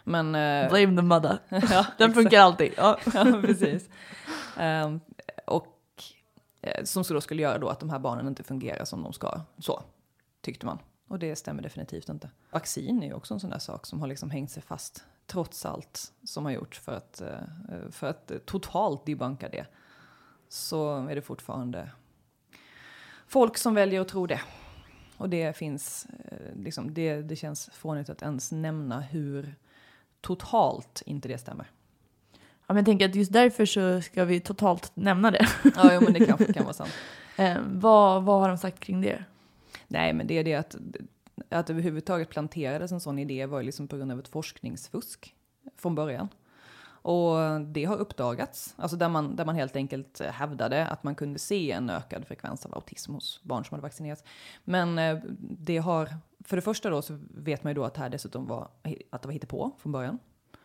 [0.05, 1.39] Men, eh, Blame the mother.
[1.71, 2.73] ja, Den funkar alltid.
[2.77, 2.99] Ja.
[3.15, 3.89] ja, precis.
[4.57, 5.01] Ehm,
[5.47, 5.77] och
[6.63, 9.13] eh, som så då skulle göra då att de här barnen inte fungerar som de
[9.13, 9.41] ska.
[9.59, 9.83] Så
[10.43, 10.79] tyckte man.
[11.09, 12.31] Och det stämmer definitivt inte.
[12.51, 15.67] Vaccin är ju också en sån där sak som har liksom hängt sig fast trots
[15.67, 19.67] allt som har gjorts för att, eh, för att totalt debunka det.
[20.49, 21.91] Så är det fortfarande
[23.27, 24.41] folk som väljer att tro det.
[25.17, 29.55] Och det finns, eh, liksom, det, det känns fånigt att ens nämna hur
[30.21, 31.71] totalt inte det stämmer.
[32.67, 35.49] Ja, men jag tänker att just därför så ska vi totalt nämna det.
[35.77, 36.93] Ja, jo, men det kanske kan vara sant.
[37.37, 39.25] Eh, vad, vad har de sagt kring det?
[39.89, 40.77] Nej, men det är det att,
[41.49, 45.35] att överhuvudtaget planterades en sån idé var ju liksom på grund av ett forskningsfusk
[45.77, 46.29] från början.
[47.03, 51.39] Och det har uppdagats, alltså där man, där man helt enkelt hävdade att man kunde
[51.39, 54.25] se en ökad frekvens av autism hos barn som hade vaccinerats.
[54.65, 56.09] Men eh, det har,
[56.45, 58.69] för det första då så vet man ju då att det här dessutom var,
[59.11, 60.19] att det var på från början.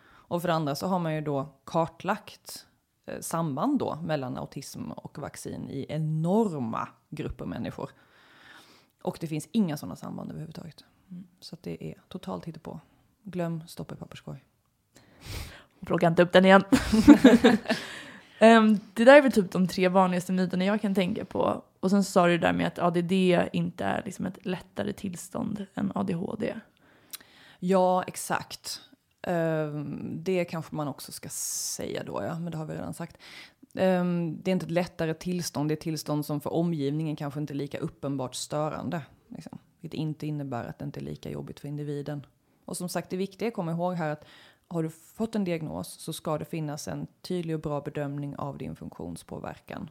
[0.05, 2.65] Och för det andra så har man ju då kartlagt
[3.05, 7.89] eh, samband då mellan autism och vaccin i enorma grupper människor.
[9.03, 10.83] Och det finns inga sådana samband överhuvudtaget.
[11.11, 11.23] Mm.
[11.39, 12.79] Så det är totalt hittepå.
[13.23, 14.43] Glöm stoppa i papperskorg.
[15.85, 16.63] Plocka inte upp den igen.
[18.41, 21.63] um, det där är väl typ de tre vanligaste myterna jag kan tänka på.
[21.79, 23.11] Och sen sa du där med att ADD
[23.53, 26.55] inte är liksom ett lättare tillstånd än ADHD.
[27.59, 28.81] Ja, exakt.
[29.27, 33.17] Um, det kanske man också ska säga då, ja, men det har vi redan sagt.
[33.73, 37.39] Um, det är inte ett lättare tillstånd, det är ett tillstånd som för omgivningen kanske
[37.39, 39.01] inte är lika uppenbart störande.
[39.27, 39.59] Liksom.
[39.79, 42.25] Vilket inte innebär att det inte är lika jobbigt för individen.
[42.65, 44.25] Och som sagt, det viktiga är att komma ihåg här att
[44.67, 48.57] har du fått en diagnos så ska det finnas en tydlig och bra bedömning av
[48.57, 49.89] din funktionspåverkan.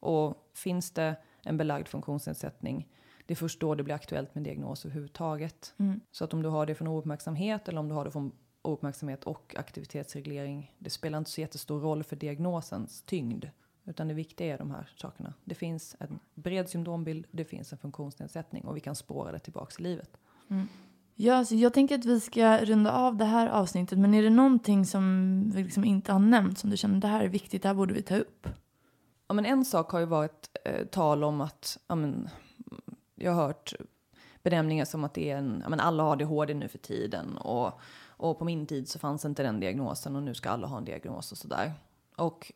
[0.00, 2.88] Och finns det en belagd funktionsnedsättning,
[3.26, 5.74] det är först då det blir aktuellt med diagnos överhuvudtaget.
[5.78, 6.00] Mm.
[6.10, 8.32] Så att om du har det från ouppmärksamhet eller om du har det från
[8.64, 13.44] ouppmärksamhet och aktivitetsreglering, det spelar inte så jättestor roll för diagnosens tyngd.
[13.84, 15.34] Utan det viktiga är de här sakerna.
[15.44, 19.78] Det finns en bred symptombild, det finns en funktionsnedsättning och vi kan spåra det tillbaks
[19.78, 20.10] i livet.
[20.48, 20.68] Mm.
[21.14, 23.98] Ja, alltså jag tänker att vi ska runda av det här avsnittet.
[23.98, 27.24] Men är det någonting som vi liksom inte har nämnt som du känner det här
[27.24, 28.48] är viktigt, det här borde vi ta upp?
[29.26, 32.28] Ja, men en sak har ju varit eh, tal om att, ja, men,
[33.14, 33.74] jag har hört
[34.44, 38.38] benämningar som att det är en, men alla har ADHD nu för tiden och, och
[38.38, 41.32] på min tid så fanns inte den diagnosen och nu ska alla ha en diagnos
[41.32, 41.72] och sådär.
[42.16, 42.52] Och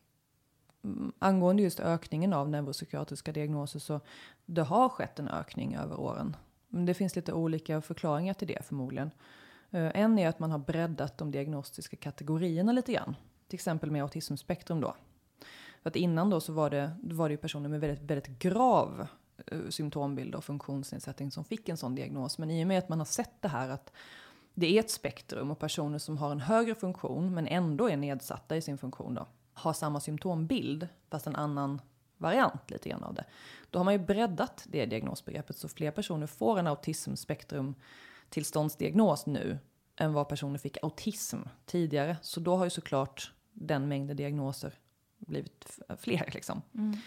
[0.83, 3.99] mm, angående just ökningen av neuropsykiatriska diagnoser så
[4.45, 6.35] det har skett en ökning över åren.
[6.67, 9.11] Men det finns lite olika förklaringar till det förmodligen.
[9.71, 13.15] Eh, en är att man har breddat de diagnostiska kategorierna lite grann.
[13.47, 14.95] Till exempel med autismspektrum då.
[15.83, 19.07] För att innan då så var det, var det ju personer med väldigt, väldigt grav
[19.47, 22.37] Eh, symptombild och funktionsnedsättning som fick en sån diagnos.
[22.37, 23.91] Men i och med att man har sett det här att
[24.53, 28.57] det är ett spektrum och personer som har en högre funktion men ändå är nedsatta
[28.57, 31.81] i sin funktion då har samma symptombild fast en annan
[32.17, 33.25] variant lite grann av det.
[33.69, 37.75] Då har man ju breddat det diagnosbegreppet så fler personer får en autismspektrum
[38.29, 39.57] tillståndsdiagnos nu
[39.95, 42.17] än vad personer fick autism tidigare.
[42.21, 44.73] Så då har ju såklart den mängden diagnoser
[45.17, 46.61] blivit fler liksom.
[46.73, 46.97] Mm.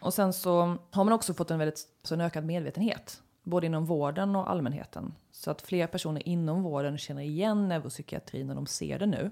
[0.00, 3.84] Och sen så har man också fått en väldigt så en ökad medvetenhet, både inom
[3.84, 5.14] vården och allmänheten.
[5.30, 9.30] Så att fler personer inom vården känner igen neuropsykiatrin när de ser det nu.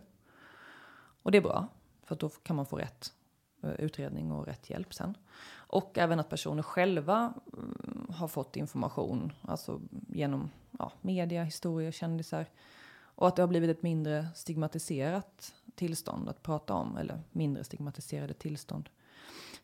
[1.23, 1.69] Och det är bra,
[2.03, 3.13] för då kan man få rätt
[3.63, 5.17] eh, utredning och rätt hjälp sen.
[5.53, 12.47] Och även att personer själva mm, har fått information, alltså genom ja, media, historier, kändisar.
[13.17, 18.35] Och att det har blivit ett mindre stigmatiserat tillstånd att prata om, eller mindre stigmatiserade
[18.35, 18.89] tillstånd.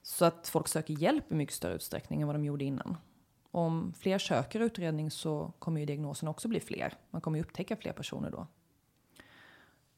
[0.03, 2.97] Så att folk söker hjälp i mycket större utsträckning än vad de gjorde innan.
[3.51, 6.95] Om fler söker utredning så kommer ju diagnoserna också bli fler.
[7.11, 8.47] Man kommer ju upptäcka fler personer då.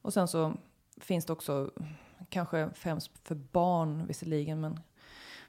[0.01, 0.53] Och sen så
[0.97, 1.71] finns det också
[2.29, 4.79] kanske främst för barn visserligen, men,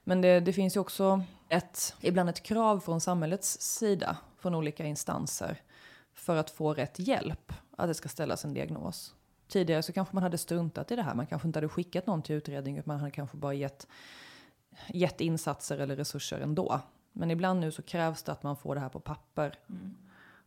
[0.05, 4.85] men det, det finns ju också ett, ibland ett krav från samhällets sida, från olika
[4.85, 5.63] instanser,
[6.15, 9.15] för att få rätt hjälp, att det ska ställas en diagnos.
[9.49, 12.23] Tidigare så kanske man hade struntat i det här, man kanske inte hade skickat någon
[12.23, 13.87] till utredning, utan man hade kanske bara gett,
[14.89, 16.81] gett insatser eller resurser ändå.
[17.13, 19.59] Men ibland nu så krävs det att man får det här på papper.
[19.69, 19.95] Mm.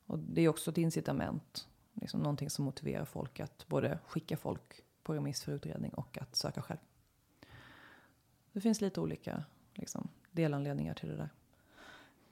[0.05, 4.81] Och det är också ett incitament, liksom någonting som motiverar folk att både skicka folk
[5.03, 6.79] på remiss för utredning och att söka själv.
[8.51, 11.29] Det finns lite olika liksom, delanledningar till det där.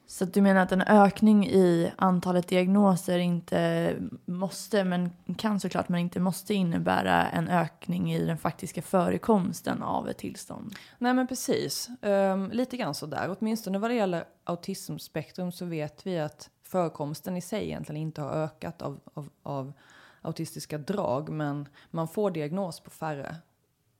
[0.07, 3.95] Så du menar att en ökning i antalet diagnoser inte
[4.25, 10.09] måste, men kan såklart, men inte måste innebära en ökning i den faktiska förekomsten av
[10.09, 10.75] ett tillstånd?
[10.97, 13.35] Nej men precis, um, lite grann sådär.
[13.39, 18.31] Åtminstone vad det gäller autismspektrum så vet vi att förekomsten i sig egentligen inte har
[18.31, 19.73] ökat av, av, av
[20.21, 23.35] autistiska drag, men man får diagnos på färre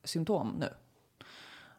[0.04, 0.70] symptom nu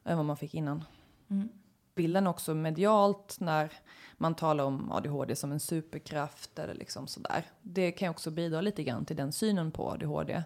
[0.05, 0.85] än vad man fick innan.
[1.31, 1.49] Mm.
[1.97, 3.73] Bilden också medialt när
[4.17, 7.45] man talar om ADHD som en superkraft eller liksom sådär.
[7.63, 10.43] Det kan också bidra lite grann till den synen på ADHD.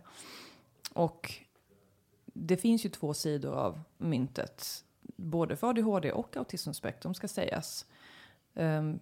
[0.95, 1.33] Och
[2.25, 4.85] det finns ju två sidor av myntet,
[5.17, 7.87] både för ADHD och autismspektrum ska sägas.
[8.55, 9.01] Um,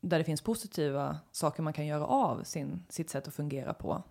[0.00, 4.02] där det finns positiva saker man kan göra av sin, sitt sätt att fungera på.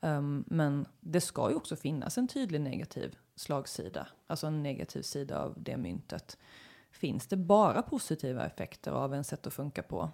[0.00, 5.38] Um, men det ska ju också finnas en tydlig negativ slagsida, alltså en negativ sida
[5.38, 6.38] av det myntet.
[6.94, 10.10] Finns det bara positiva effekter av en sätt att funka på,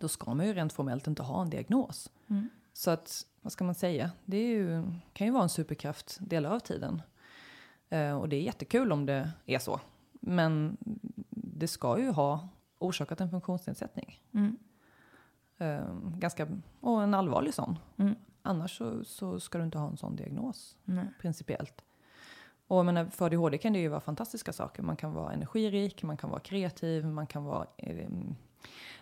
[0.00, 2.10] då ska man ju rent formellt inte ha en diagnos.
[2.26, 2.48] Mm.
[2.72, 4.82] Så att, vad ska man säga, det ju,
[5.12, 7.02] kan ju vara en superkraft delar av tiden.
[7.92, 9.80] Uh, och det är jättekul om det är så.
[10.10, 10.76] Men
[11.30, 14.22] det ska ju ha orsakat en funktionsnedsättning.
[14.32, 14.56] Mm.
[15.60, 16.48] Uh, ganska,
[16.80, 17.78] och en allvarlig sån.
[17.96, 18.14] Mm.
[18.42, 21.06] Annars så, så, ska du inte ha en sån diagnos, Nej.
[21.20, 21.84] principiellt.
[22.68, 24.82] Och jag menar, för ADHD kan det ju vara fantastiska saker.
[24.82, 28.08] Man kan vara energirik, man kan vara kreativ, man kan vara eh,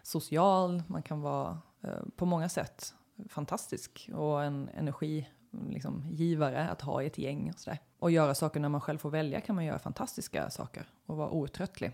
[0.02, 2.94] social, man kan vara eh, på många sätt
[3.28, 5.30] fantastisk och en energigivare
[5.68, 7.78] liksom, att ha i ett gäng och sådär.
[7.98, 11.30] Och göra saker när man själv får välja kan man göra fantastiska saker och vara
[11.30, 11.92] outtröttlig.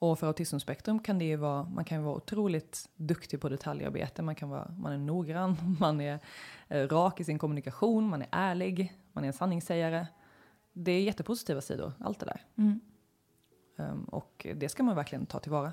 [0.00, 4.22] Och för autismspektrum kan det ju vara, man kan ju vara otroligt duktig på detaljarbete,
[4.22, 6.20] man kan vara, man är noggrann, man är
[6.68, 10.06] eh, rak i sin kommunikation, man är ärlig, man är en sanningssägare.
[10.72, 12.44] Det är jättepositiva sidor, allt det där.
[12.56, 12.80] Mm.
[13.76, 15.72] Um, och det ska man verkligen ta tillvara.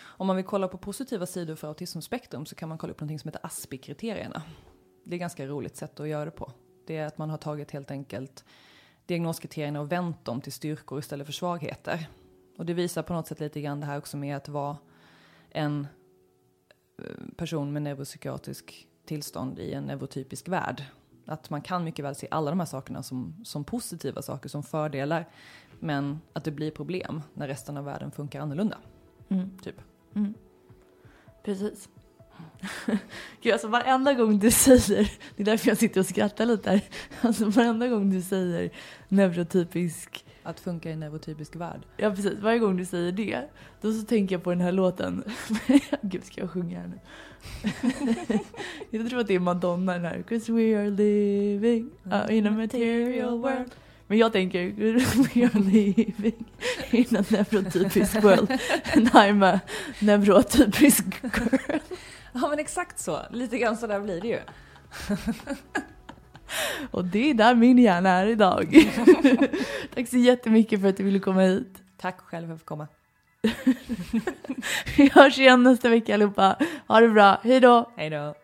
[0.00, 3.20] Om man vill kolla på positiva sidor för autismspektrum så kan man kolla upp något
[3.20, 4.42] som heter ASPI-kriterierna.
[5.04, 6.52] Det är ett ganska roligt sätt att göra det på.
[6.86, 8.44] Det är att man har tagit helt enkelt
[9.06, 12.08] diagnoskriterierna och vänt dem till styrkor istället för svagheter.
[12.58, 14.76] Och det visar på något sätt lite grann det här också med att vara
[15.50, 15.86] en
[16.98, 20.84] eh, person med neuropsykiatrisk tillstånd i en neurotypisk värld.
[21.28, 24.62] Att man kan mycket väl se alla de här sakerna som, som positiva saker, som
[24.62, 25.28] fördelar.
[25.80, 28.78] Men att det blir problem när resten av världen funkar annorlunda.
[29.28, 29.58] Mm.
[29.62, 29.80] Typ.
[30.14, 30.34] Mm.
[31.44, 31.88] Precis.
[33.42, 36.82] Gud, alltså varenda gång du säger, det är därför jag sitter och skrattar lite här.
[37.20, 38.70] Alltså varenda gång du säger
[39.08, 41.80] neurotypisk att funka i en neurotypisk värld.
[41.96, 43.42] Ja precis, varje gång du säger det,
[43.80, 45.24] då så tänker jag på den här låten.
[46.02, 46.98] Gud, ska jag sjunga här nu?
[48.98, 50.22] jag tror att det är Madonna den här.
[50.28, 53.74] Cause we are living uh, in a material world.
[54.06, 54.72] Men jag tänker,
[55.34, 56.44] we are living
[56.90, 58.50] in a neurotypisk world.
[58.96, 59.60] And I'm a
[60.00, 61.80] neurotypisk girl.
[62.32, 64.40] Ja men exakt så, lite grann så där blir det ju.
[66.90, 68.74] Och det är där min hjärna är idag.
[69.94, 71.82] Tack så jättemycket för att du ville komma hit.
[71.96, 72.88] Tack själv för att fick komma.
[74.96, 76.56] Vi hörs igen nästa vecka allihopa.
[76.86, 77.40] Ha det bra.
[77.42, 77.90] Hej då.
[77.96, 78.34] Hej då.